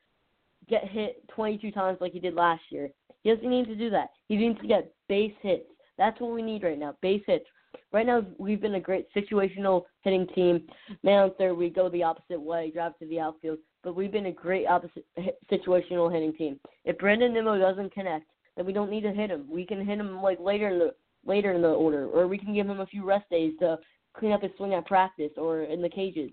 get 0.68 0.88
hit 0.88 1.26
22 1.28 1.70
times 1.72 1.98
like 2.00 2.12
he 2.12 2.20
did 2.20 2.34
last 2.34 2.62
year. 2.70 2.90
He 3.22 3.30
doesn't 3.30 3.48
need 3.48 3.66
to 3.66 3.74
do 3.74 3.90
that. 3.90 4.10
He 4.28 4.36
needs 4.36 4.60
to 4.60 4.66
get 4.66 4.92
base 5.08 5.32
hits. 5.42 5.66
That's 5.98 6.20
what 6.20 6.32
we 6.32 6.42
need 6.42 6.62
right 6.62 6.78
now. 6.78 6.96
Base 7.02 7.22
hits. 7.26 7.44
Right 7.92 8.06
now, 8.06 8.24
we've 8.38 8.60
been 8.60 8.76
a 8.76 8.80
great 8.80 9.06
situational 9.14 9.84
hitting 10.02 10.26
team. 10.28 10.62
Man 11.02 11.24
on 11.24 11.34
third, 11.36 11.54
we 11.54 11.70
go 11.70 11.88
the 11.88 12.02
opposite 12.02 12.40
way, 12.40 12.70
drive 12.70 12.98
to 12.98 13.06
the 13.06 13.20
outfield. 13.20 13.58
But 13.82 13.96
we've 13.96 14.12
been 14.12 14.26
a 14.26 14.32
great 14.32 14.66
opposite 14.66 15.04
situational 15.50 16.12
hitting 16.12 16.34
team. 16.34 16.60
If 16.84 16.98
Brandon 16.98 17.32
Nimmo 17.32 17.58
doesn't 17.58 17.92
connect, 17.92 18.26
then 18.56 18.66
we 18.66 18.72
don't 18.72 18.90
need 18.90 19.02
to 19.02 19.12
hit 19.12 19.30
him. 19.30 19.46
We 19.48 19.64
can 19.66 19.84
hit 19.84 19.98
him 19.98 20.22
like 20.22 20.38
later 20.40 20.68
in 20.68 20.78
the 20.78 20.94
later 21.24 21.52
in 21.52 21.62
the 21.62 21.68
order, 21.68 22.06
or 22.06 22.26
we 22.26 22.38
can 22.38 22.54
give 22.54 22.66
him 22.66 22.80
a 22.80 22.86
few 22.86 23.04
rest 23.04 23.28
days 23.30 23.52
to 23.60 23.78
clean 24.16 24.32
up 24.32 24.42
his 24.42 24.50
swing 24.56 24.74
at 24.74 24.86
practice 24.86 25.32
or 25.36 25.62
in 25.62 25.82
the 25.82 25.88
cages. 25.88 26.30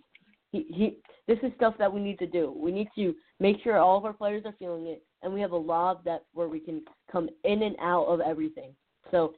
He, 0.52 0.66
he, 0.70 0.98
this 1.28 1.38
is 1.44 1.52
stuff 1.56 1.76
that 1.78 1.92
we 1.92 2.00
need 2.00 2.20
to 2.20 2.28
do. 2.28 2.54
We 2.56 2.72
need 2.72 2.88
to 2.96 3.14
make 3.40 3.58
sure 3.64 3.78
all 3.78 3.98
of 3.98 4.06
our 4.06 4.14
players 4.14 4.44
are 4.46 4.56
feeling 4.58 4.88
it, 4.88 5.04
and 5.22 5.34
we 5.34 5.42
have 5.42 5.52
a 5.52 5.58
of 5.58 6.04
depth 6.04 6.26
where 6.34 6.48
we 6.48 6.60
can 6.60 6.82
come 7.12 7.30
in 7.44 7.64
and 7.64 7.76
out 7.82 8.06
of 8.06 8.22
everything. 8.22 8.72
So, 9.12 9.34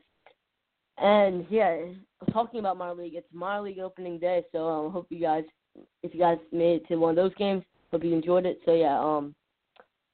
and 0.98 1.46
yeah, 1.50 1.78
talking 2.32 2.60
about 2.60 2.78
my 2.78 2.92
league, 2.92 3.16
it's 3.16 3.28
my 3.34 3.60
league 3.60 3.80
opening 3.80 4.20
day. 4.20 4.44
So 4.52 4.68
I 4.68 4.86
um, 4.86 4.92
hope 4.92 5.08
you 5.10 5.20
guys, 5.20 5.44
if 6.04 6.14
you 6.14 6.20
guys 6.20 6.38
made 6.52 6.82
it 6.82 6.88
to 6.90 6.96
one 6.98 7.12
of 7.12 7.16
those 7.16 7.36
games, 7.36 7.64
hope 7.92 8.04
you 8.04 8.14
enjoyed 8.14 8.46
it. 8.46 8.60
So 8.66 8.74
yeah, 8.74 9.00
um, 9.00 9.34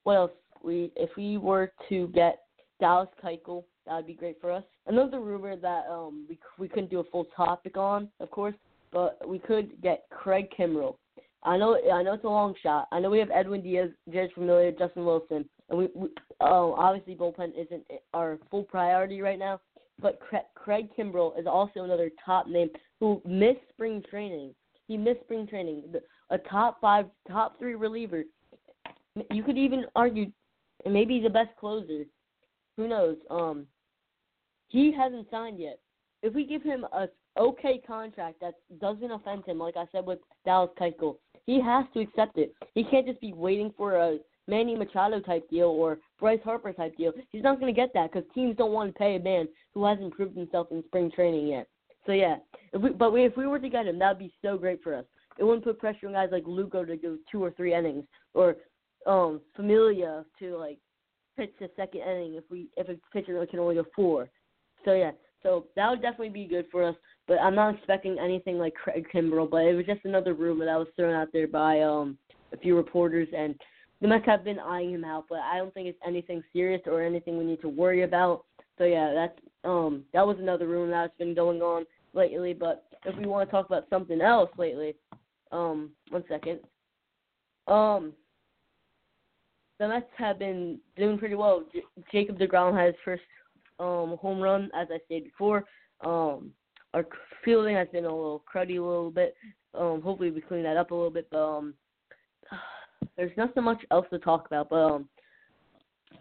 what 0.03 0.15
else? 0.15 0.31
We 0.63 0.91
if 0.95 1.09
we 1.15 1.37
were 1.37 1.71
to 1.89 2.07
get 2.07 2.39
Dallas 2.79 3.09
Keuchel 3.23 3.63
that 3.85 3.95
would 3.95 4.07
be 4.07 4.13
great 4.13 4.39
for 4.41 4.51
us. 4.51 4.63
Another 4.87 5.19
rumor 5.19 5.55
that 5.55 5.85
um 5.89 6.25
we 6.29 6.37
we 6.57 6.67
couldn't 6.67 6.89
do 6.89 6.99
a 6.99 7.03
full 7.05 7.25
topic 7.35 7.77
on, 7.77 8.09
of 8.19 8.31
course, 8.31 8.55
but 8.91 9.19
we 9.27 9.39
could 9.39 9.81
get 9.81 10.05
Craig 10.09 10.47
Kimbrel. 10.57 10.95
I 11.43 11.57
know 11.57 11.77
I 11.91 12.01
know 12.03 12.13
it's 12.13 12.23
a 12.23 12.27
long 12.27 12.55
shot. 12.61 12.87
I 12.91 12.99
know 12.99 13.09
we 13.09 13.19
have 13.19 13.31
Edwin 13.31 13.61
Diaz, 13.61 13.89
Jeurys 14.09 14.33
Familia, 14.33 14.71
Justin 14.71 15.05
Wilson, 15.05 15.47
and 15.69 15.77
we, 15.77 15.89
we 15.93 16.07
um, 16.41 16.73
obviously 16.77 17.15
bullpen 17.15 17.51
isn't 17.57 17.83
our 18.13 18.39
full 18.49 18.63
priority 18.63 19.21
right 19.21 19.39
now. 19.39 19.59
But 20.01 20.19
Craig 20.55 20.89
Kimbrel 20.97 21.39
is 21.39 21.47
also 21.47 21.83
another 21.83 22.09
top 22.25 22.47
name 22.47 22.69
who 22.99 23.21
missed 23.25 23.61
spring 23.69 24.03
training. 24.09 24.53
He 24.87 24.97
missed 24.97 25.21
spring 25.21 25.47
training. 25.47 25.83
A 26.31 26.37
top 26.37 26.81
five, 26.81 27.05
top 27.29 27.57
three 27.57 27.75
reliever. 27.75 28.23
You 29.31 29.43
could 29.43 29.57
even 29.57 29.85
argue 29.95 30.31
maybe 30.85 31.21
the 31.21 31.29
best 31.29 31.49
closer. 31.57 32.03
Who 32.75 32.87
knows? 32.89 33.15
Um, 33.29 33.67
he 34.67 34.93
hasn't 34.95 35.27
signed 35.29 35.59
yet. 35.59 35.79
If 36.21 36.33
we 36.33 36.45
give 36.45 36.63
him 36.63 36.85
a 36.91 37.07
okay 37.37 37.81
contract 37.85 38.41
that 38.41 38.55
doesn't 38.79 39.11
offend 39.11 39.45
him, 39.45 39.59
like 39.59 39.77
I 39.77 39.85
said 39.91 40.05
with 40.05 40.19
Dallas 40.45 40.71
Keuchel, 40.79 41.17
he 41.45 41.61
has 41.61 41.85
to 41.93 42.01
accept 42.01 42.37
it. 42.37 42.53
He 42.73 42.83
can't 42.83 43.05
just 43.05 43.21
be 43.21 43.33
waiting 43.33 43.71
for 43.77 43.95
a 43.95 44.17
Manny 44.47 44.75
Machado 44.75 45.19
type 45.19 45.49
deal 45.49 45.67
or 45.67 45.99
Bryce 46.19 46.39
Harper 46.43 46.73
type 46.73 46.95
deal. 46.97 47.11
He's 47.31 47.43
not 47.43 47.59
going 47.59 47.73
to 47.73 47.79
get 47.79 47.93
that 47.93 48.11
because 48.11 48.27
teams 48.33 48.55
don't 48.57 48.71
want 48.71 48.93
to 48.93 48.97
pay 48.97 49.15
a 49.15 49.19
man 49.19 49.47
who 49.73 49.85
hasn't 49.85 50.13
proved 50.13 50.37
himself 50.37 50.67
in 50.71 50.83
spring 50.87 51.11
training 51.11 51.47
yet. 51.47 51.67
So 52.05 52.11
yeah, 52.11 52.37
if 52.73 52.81
we, 52.81 52.91
but 52.91 53.11
we, 53.11 53.25
if 53.25 53.35
we 53.35 53.47
were 53.47 53.59
to 53.59 53.69
get 53.69 53.87
him, 53.87 53.97
that'd 53.97 54.19
be 54.19 54.33
so 54.41 54.57
great 54.57 54.81
for 54.83 54.95
us. 54.95 55.05
It 55.37 55.43
wouldn't 55.43 55.63
put 55.63 55.79
pressure 55.79 56.07
on 56.07 56.13
guys 56.13 56.29
like 56.31 56.43
Lugo 56.45 56.85
to 56.85 56.95
go 56.95 57.17
two 57.31 57.43
or 57.43 57.51
three 57.51 57.73
innings 57.73 58.05
or 58.33 58.55
um 59.05 59.41
Familia 59.55 60.25
to 60.39 60.57
like 60.57 60.79
pitch 61.37 61.53
the 61.59 61.69
second 61.75 62.01
inning 62.01 62.35
if 62.35 62.43
we 62.49 62.67
if 62.77 62.87
a 62.89 62.95
pitcher 63.11 63.45
can 63.47 63.59
only 63.59 63.75
go 63.75 63.85
four. 63.95 64.29
So 64.85 64.93
yeah, 64.93 65.11
so 65.43 65.65
that 65.75 65.89
would 65.89 66.01
definitely 66.01 66.29
be 66.29 66.45
good 66.45 66.67
for 66.71 66.83
us. 66.83 66.95
But 67.27 67.39
I'm 67.39 67.55
not 67.55 67.75
expecting 67.75 68.17
anything 68.19 68.57
like 68.57 68.75
Craig 68.75 69.07
Kimbrel. 69.13 69.49
But 69.49 69.65
it 69.65 69.75
was 69.75 69.85
just 69.85 70.05
another 70.05 70.33
rumor 70.33 70.65
that 70.65 70.77
was 70.77 70.87
thrown 70.95 71.15
out 71.15 71.29
there 71.33 71.47
by 71.47 71.81
um 71.81 72.17
a 72.53 72.57
few 72.57 72.75
reporters 72.77 73.27
and 73.35 73.55
the 74.01 74.07
Mets 74.07 74.25
have 74.25 74.43
been 74.43 74.59
eyeing 74.59 74.91
him 74.91 75.05
out, 75.05 75.25
but 75.29 75.39
I 75.39 75.57
don't 75.57 75.73
think 75.73 75.87
it's 75.87 75.99
anything 76.05 76.43
serious 76.53 76.81
or 76.85 77.01
anything 77.01 77.37
we 77.37 77.45
need 77.45 77.61
to 77.61 77.69
worry 77.69 78.03
about. 78.03 78.43
So 78.77 78.83
yeah, 78.83 79.13
that's 79.13 79.39
um 79.63 80.03
that 80.13 80.25
was 80.25 80.37
another 80.39 80.67
rumor 80.67 80.91
that's 80.91 81.17
been 81.17 81.33
going 81.33 81.61
on 81.61 81.85
lately. 82.13 82.53
But 82.53 82.85
if 83.05 83.17
we 83.17 83.25
want 83.25 83.47
to 83.47 83.51
talk 83.51 83.65
about 83.65 83.87
something 83.89 84.21
else 84.21 84.49
lately, 84.57 84.95
um, 85.51 85.91
one 86.09 86.23
second. 86.27 86.59
Um, 87.67 88.13
the 89.79 89.87
Mets 89.87 90.05
have 90.17 90.39
been 90.39 90.79
doing 90.97 91.17
pretty 91.17 91.35
well. 91.35 91.63
J- 91.73 91.83
Jacob 92.11 92.37
Degrom 92.37 92.77
has 92.77 92.93
his 92.93 93.01
first 93.03 93.23
um 93.79 94.17
home 94.21 94.39
run, 94.39 94.69
as 94.75 94.87
I 94.91 94.99
said 95.07 95.23
before. 95.23 95.65
Um, 96.03 96.51
our 96.93 97.05
fielding 97.43 97.75
has 97.75 97.87
been 97.91 98.05
a 98.05 98.09
little 98.09 98.43
cruddy 98.51 98.77
a 98.77 98.81
little 98.81 99.11
bit. 99.11 99.35
Um, 99.73 100.01
hopefully 100.01 100.31
we 100.31 100.41
clean 100.41 100.63
that 100.63 100.77
up 100.77 100.91
a 100.91 100.95
little 100.95 101.11
bit. 101.11 101.27
But 101.29 101.37
um, 101.37 101.73
there's 103.17 103.35
nothing 103.37 103.63
much 103.63 103.83
else 103.91 104.05
to 104.11 104.19
talk 104.19 104.47
about, 104.47 104.69
but 104.69 104.75
um, 104.75 105.09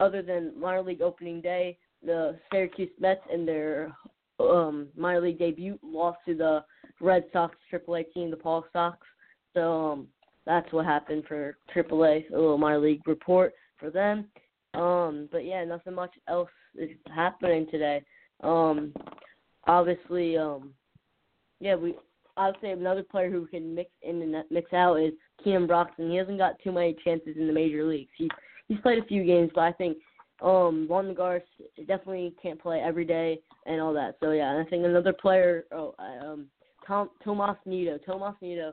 other 0.00 0.22
than 0.22 0.58
minor 0.58 0.82
league 0.82 1.02
opening 1.02 1.40
day, 1.40 1.78
the 2.04 2.36
Syracuse 2.50 2.90
Mets 3.00 3.20
in 3.32 3.46
their 3.46 3.92
um 4.40 4.88
minor 4.96 5.20
league 5.20 5.38
debut 5.38 5.78
lost 5.82 6.18
to 6.26 6.34
the 6.34 6.64
Red 7.00 7.24
Sox 7.32 7.56
AAA 7.72 8.12
team, 8.12 8.30
the 8.30 8.36
PawSox. 8.36 8.96
So 9.54 9.92
um, 9.92 10.08
that's 10.46 10.70
what 10.72 10.84
happened 10.84 11.24
for 11.28 11.56
AAA. 11.74 12.30
A 12.30 12.34
little 12.34 12.58
minor 12.58 12.80
league 12.80 13.06
report 13.06 13.54
for 13.78 13.90
them. 13.90 14.26
Um, 14.74 15.28
but 15.30 15.44
yeah, 15.44 15.64
nothing 15.64 15.94
much 15.94 16.14
else 16.28 16.50
is 16.76 16.90
happening 17.14 17.66
today. 17.70 18.02
Um, 18.42 18.92
obviously, 19.66 20.36
um, 20.36 20.72
yeah, 21.60 21.76
we. 21.76 21.94
Say 22.60 22.72
another 22.72 23.04
player 23.04 23.30
who 23.30 23.46
can 23.46 23.76
mix 23.76 23.92
in 24.02 24.20
and 24.20 24.44
mix 24.50 24.72
out 24.72 24.96
is 24.96 25.12
Keon 25.44 25.68
Broxton. 25.68 26.10
He 26.10 26.16
hasn't 26.16 26.36
got 26.38 26.58
too 26.64 26.72
many 26.72 26.96
chances 27.04 27.36
in 27.38 27.46
the 27.46 27.52
major 27.52 27.84
leagues. 27.84 28.10
He 28.18 28.28
he's 28.66 28.80
played 28.80 28.98
a 28.98 29.06
few 29.06 29.22
games, 29.24 29.52
but 29.54 29.60
I 29.60 29.70
think 29.70 29.98
um 30.42 30.86
Juan 30.88 31.14
Lagares 31.14 31.42
definitely 31.86 32.34
can't 32.42 32.60
play 32.60 32.80
every 32.80 33.04
day 33.04 33.38
and 33.66 33.80
all 33.80 33.92
that. 33.92 34.16
So 34.18 34.32
yeah, 34.32 34.50
and 34.50 34.66
I 34.66 34.68
think 34.68 34.84
another 34.84 35.12
player, 35.12 35.62
oh 35.70 35.94
um 36.00 36.46
Tom 36.84 37.10
Tomas 37.22 37.56
Nido. 37.66 37.98
Tomas 37.98 38.34
Nido 38.42 38.72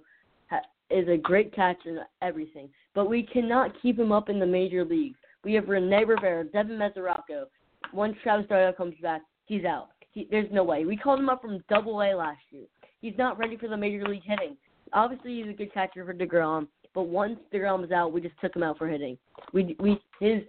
ha, 0.49 0.61
is 0.89 1.07
a 1.07 1.17
great 1.17 1.53
catcher 1.53 1.89
and 1.89 1.99
everything, 2.23 2.67
but 2.95 3.07
we 3.07 3.21
cannot 3.21 3.79
keep 3.79 3.99
him 3.99 4.11
up 4.11 4.27
in 4.27 4.39
the 4.39 4.45
major 4.47 4.83
leagues. 4.83 5.19
We 5.43 5.53
have 5.53 5.67
Rene 5.67 6.03
Rivera, 6.05 6.43
Devin 6.45 6.77
Mesoraco. 6.77 7.45
Once 7.93 8.15
Travis 8.23 8.47
d'Arnaud 8.47 8.73
comes 8.73 8.95
back, 9.01 9.21
he's 9.45 9.65
out. 9.65 9.89
He, 10.11 10.27
there's 10.29 10.51
no 10.51 10.63
way. 10.63 10.85
We 10.85 10.97
called 10.97 11.19
him 11.19 11.29
up 11.29 11.41
from 11.41 11.63
Double 11.69 12.01
A 12.01 12.13
last 12.13 12.41
year. 12.51 12.65
He's 13.01 13.17
not 13.17 13.39
ready 13.39 13.57
for 13.57 13.67
the 13.67 13.77
major 13.77 14.05
league 14.05 14.23
hitting 14.23 14.55
obviously 14.93 15.37
he's 15.37 15.49
a 15.49 15.53
good 15.53 15.73
catcher 15.73 16.05
for 16.05 16.13
Degrom, 16.13 16.67
but 16.93 17.03
once 17.03 17.39
Degrom 17.53 17.83
is 17.83 17.91
out, 17.91 18.13
we 18.13 18.21
just 18.21 18.39
took 18.41 18.55
him 18.55 18.63
out 18.63 18.77
for 18.77 18.87
hitting. 18.87 19.17
We 19.53 19.75
we 19.79 19.99
his 20.19 20.41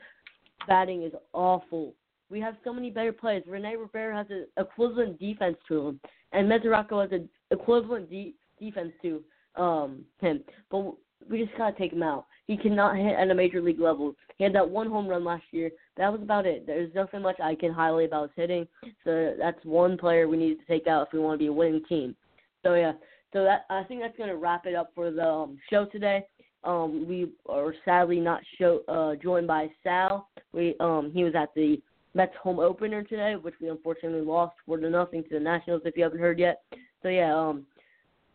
batting 0.66 1.02
is 1.02 1.12
awful. 1.33 1.94
We 2.31 2.40
have 2.40 2.57
so 2.64 2.72
many 2.72 2.90
better 2.90 3.12
players. 3.12 3.44
Rene 3.46 3.76
Rivera 3.76 4.16
has 4.16 4.26
an 4.31 4.46
equivalent 4.57 5.18
defense 5.18 5.57
to 5.68 5.88
him, 5.88 6.00
and 6.33 6.50
Mesoraco 6.50 7.02
has 7.02 7.12
an 7.12 7.28
equivalent 7.50 8.11
de- 8.11 8.35
defense 8.59 8.92
to 9.02 9.22
um 9.57 10.05
him. 10.20 10.42
But 10.70 10.94
we 11.28 11.44
just 11.44 11.57
gotta 11.57 11.76
take 11.76 11.92
him 11.92 12.02
out. 12.02 12.26
He 12.46 12.57
cannot 12.57 12.96
hit 12.96 13.14
at 13.14 13.31
a 13.31 13.35
major 13.35 13.61
league 13.61 13.81
level. 13.81 14.14
He 14.37 14.44
had 14.44 14.55
that 14.55 14.68
one 14.68 14.88
home 14.88 15.07
run 15.07 15.24
last 15.24 15.44
year. 15.52 15.70
That 15.96 16.12
was 16.12 16.22
about 16.22 16.46
it. 16.46 16.66
There's 16.66 16.92
nothing 16.94 17.22
much 17.22 17.38
I 17.40 17.55
can 17.55 17.72
highlight 17.72 18.09
about 18.09 18.31
his 18.31 18.42
hitting. 18.42 18.66
So 19.05 19.35
that's 19.38 19.64
one 19.64 19.96
player 19.96 20.28
we 20.28 20.37
need 20.37 20.59
to 20.59 20.66
take 20.66 20.87
out 20.87 21.07
if 21.07 21.12
we 21.12 21.20
want 21.20 21.38
to 21.38 21.44
be 21.44 21.46
a 21.46 21.52
winning 21.52 21.85
team. 21.88 22.16
So 22.62 22.74
yeah, 22.74 22.92
so 23.33 23.44
that 23.44 23.64
I 23.70 23.85
think 23.85 24.00
that's 24.00 24.16
gonna 24.16 24.37
wrap 24.37 24.66
it 24.66 24.74
up 24.74 24.90
for 24.94 25.11
the 25.11 25.26
um, 25.26 25.59
show 25.70 25.85
today. 25.87 26.24
Um, 26.64 27.07
we 27.09 27.33
are 27.48 27.74
sadly 27.85 28.20
not 28.20 28.40
show 28.59 28.83
uh, 28.88 29.16
joined 29.16 29.46
by 29.46 29.68
Sal. 29.83 30.28
We 30.52 30.76
um, 30.81 31.11
he 31.14 31.24
was 31.24 31.35
at 31.35 31.55
the 31.55 31.81
Mets 32.14 32.35
home 32.42 32.59
opener 32.59 33.02
today, 33.02 33.37
which 33.37 33.55
we 33.61 33.68
unfortunately 33.68 34.20
lost 34.20 34.55
four 34.66 34.76
to 34.76 34.90
nothing 34.90 35.22
to 35.24 35.28
the 35.31 35.40
Nationals. 35.40 35.83
If 35.85 35.96
you 35.96 36.05
haven't 36.05 36.20
heard 36.20 36.38
yet, 36.38 36.62
so 37.02 37.09
yeah, 37.09 37.35
um, 37.35 37.66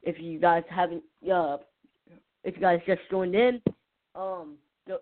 if 0.03 0.19
you 0.19 0.39
guys 0.39 0.63
haven't, 0.69 1.03
uh, 1.31 1.57
if 2.43 2.55
you 2.55 2.61
guys 2.61 2.79
just 2.85 3.01
joined 3.09 3.35
in, 3.35 3.61
um, 4.15 4.57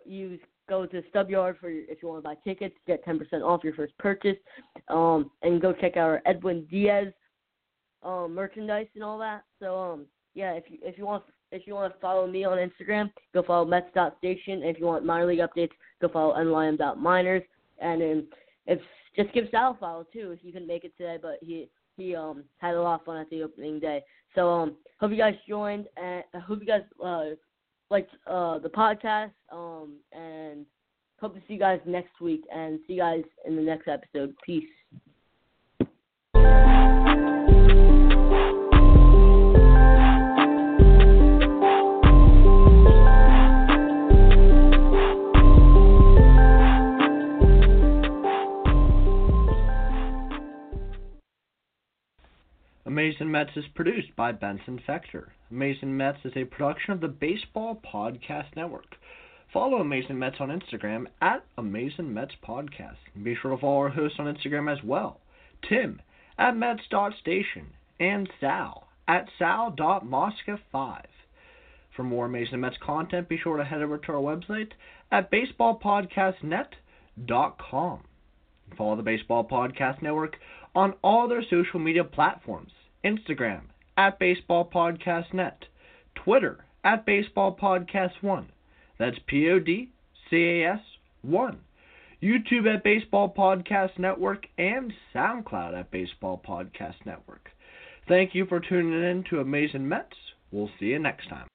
use 0.05 0.39
go 0.67 0.85
to 0.85 1.03
Stub 1.09 1.29
Yard 1.29 1.57
for 1.59 1.69
if 1.69 2.01
you 2.01 2.07
want 2.07 2.23
to 2.23 2.27
buy 2.27 2.35
tickets, 2.43 2.75
get 2.87 3.05
10% 3.05 3.19
off 3.43 3.63
your 3.63 3.73
first 3.73 3.97
purchase, 3.99 4.37
um, 4.87 5.29
and 5.41 5.61
go 5.61 5.73
check 5.73 5.97
out 5.97 6.09
our 6.09 6.21
Edwin 6.25 6.65
Diaz 6.69 7.13
um, 8.03 8.33
merchandise 8.33 8.87
and 8.95 9.03
all 9.03 9.17
that. 9.19 9.43
So 9.59 9.77
um, 9.77 10.05
yeah, 10.33 10.53
if 10.53 10.65
you 10.69 10.77
if 10.81 10.97
you 10.97 11.05
want 11.05 11.23
if 11.51 11.67
you 11.67 11.73
want 11.73 11.93
to 11.93 11.99
follow 11.99 12.27
me 12.27 12.43
on 12.43 12.57
Instagram, 12.57 13.11
go 13.33 13.43
follow 13.43 13.65
Mets.station. 13.65 14.63
If 14.63 14.79
you 14.79 14.85
want 14.85 15.05
minor 15.05 15.27
league 15.27 15.39
updates, 15.39 15.71
go 16.01 16.09
follow 16.09 16.35
NYM.minors. 16.35 17.43
And 17.79 18.01
then 18.01 18.27
if 18.67 18.79
just 19.15 19.33
give 19.33 19.45
Sal 19.51 19.71
a 19.71 19.77
follow 19.77 20.05
too 20.11 20.31
if 20.31 20.39
you 20.43 20.51
can 20.51 20.67
make 20.67 20.83
it 20.83 20.93
today, 20.97 21.17
but 21.21 21.37
he 21.41 21.69
he 21.97 22.15
um 22.15 22.43
had 22.57 22.75
a 22.75 22.81
lot 22.81 22.99
of 22.99 23.05
fun 23.05 23.17
at 23.17 23.29
the 23.29 23.43
opening 23.43 23.79
day. 23.79 24.03
So 24.33 24.49
um 24.49 24.75
hope 24.99 25.11
you 25.11 25.17
guys 25.17 25.35
joined 25.47 25.87
and 25.97 26.23
I 26.33 26.39
hope 26.39 26.59
you 26.59 26.65
guys 26.65 26.81
uh 27.03 27.35
liked 27.95 28.15
uh 28.27 28.59
the 28.59 28.67
podcast 28.67 29.31
um 29.53 29.95
and 30.11 30.65
hope 31.21 31.33
to 31.33 31.39
see 31.47 31.53
you 31.53 31.59
guys 31.59 31.79
next 31.85 32.19
week 32.19 32.43
and 32.53 32.77
see 32.85 32.93
you 32.93 32.99
guys 32.99 33.23
in 33.45 33.55
the 33.55 33.61
next 33.61 33.87
episode. 33.87 34.35
Peace. 34.45 34.63
Amazing 52.87 53.31
Mets 53.31 53.49
is 53.55 53.65
produced 53.73 54.15
by 54.15 54.31
Benson 54.31 54.79
Fector. 54.87 55.29
Amazing 55.49 55.97
Mets 55.97 56.19
is 56.23 56.33
a 56.35 56.45
production 56.45 56.93
of 56.93 57.01
the 57.01 57.07
Baseball 57.07 57.81
Podcast 57.83 58.55
Network. 58.55 58.95
Follow 59.51 59.77
Amazing 59.77 60.19
Mets 60.19 60.35
on 60.39 60.49
Instagram 60.49 61.07
at 61.19 61.43
Amazing 61.57 62.13
Mets 62.13 62.35
Podcast. 62.47 62.97
be 63.23 63.35
sure 63.41 63.55
to 63.55 63.57
follow 63.57 63.77
our 63.77 63.89
hosts 63.89 64.19
on 64.19 64.31
Instagram 64.31 64.71
as 64.71 64.83
well. 64.83 65.19
Tim 65.67 65.99
at 66.37 66.55
Mets.station 66.55 67.73
and 67.99 68.29
Sal 68.39 68.87
at 69.07 69.29
Sal.Mosca5. 69.39 71.01
For 71.95 72.03
more 72.03 72.27
Amazing 72.27 72.59
Mets 72.59 72.77
content, 72.85 73.27
be 73.27 73.39
sure 73.39 73.57
to 73.57 73.63
head 73.63 73.81
over 73.81 73.97
to 73.97 74.11
our 74.11 74.19
website 74.19 74.73
at 75.11 75.31
baseballpodcastnet.com. 75.31 77.99
Follow 78.77 78.95
the 78.95 79.03
Baseball 79.03 79.47
Podcast 79.47 80.03
Network 80.03 80.35
on 80.75 80.93
all 81.01 81.27
their 81.27 81.43
social 81.49 81.79
media 81.79 82.03
platforms 82.03 82.71
Instagram 83.03 83.61
at 83.97 84.19
Baseball 84.19 84.69
Podcast 84.73 85.33
Net, 85.33 85.65
Twitter 86.15 86.65
at 86.83 87.05
Baseball 87.05 87.55
Podcast 87.59 88.21
One. 88.21 88.49
That's 88.99 89.17
P 89.27 89.49
O 89.49 89.59
D 89.59 89.89
C 90.29 90.35
A 90.37 90.73
S 90.73 90.79
One. 91.21 91.59
YouTube 92.21 92.73
at 92.73 92.83
Baseball 92.83 93.33
Podcast 93.35 93.99
Network 93.99 94.47
and 94.57 94.93
SoundCloud 95.13 95.79
at 95.79 95.91
Baseball 95.91 96.41
Podcast 96.47 97.05
Network. 97.05 97.49
Thank 98.07 98.33
you 98.33 98.45
for 98.45 98.59
tuning 98.59 99.03
in 99.03 99.23
to 99.29 99.39
Amazing 99.39 99.87
Mets. 99.87 100.15
We'll 100.51 100.69
see 100.79 100.87
you 100.87 100.99
next 100.99 101.27
time. 101.29 101.47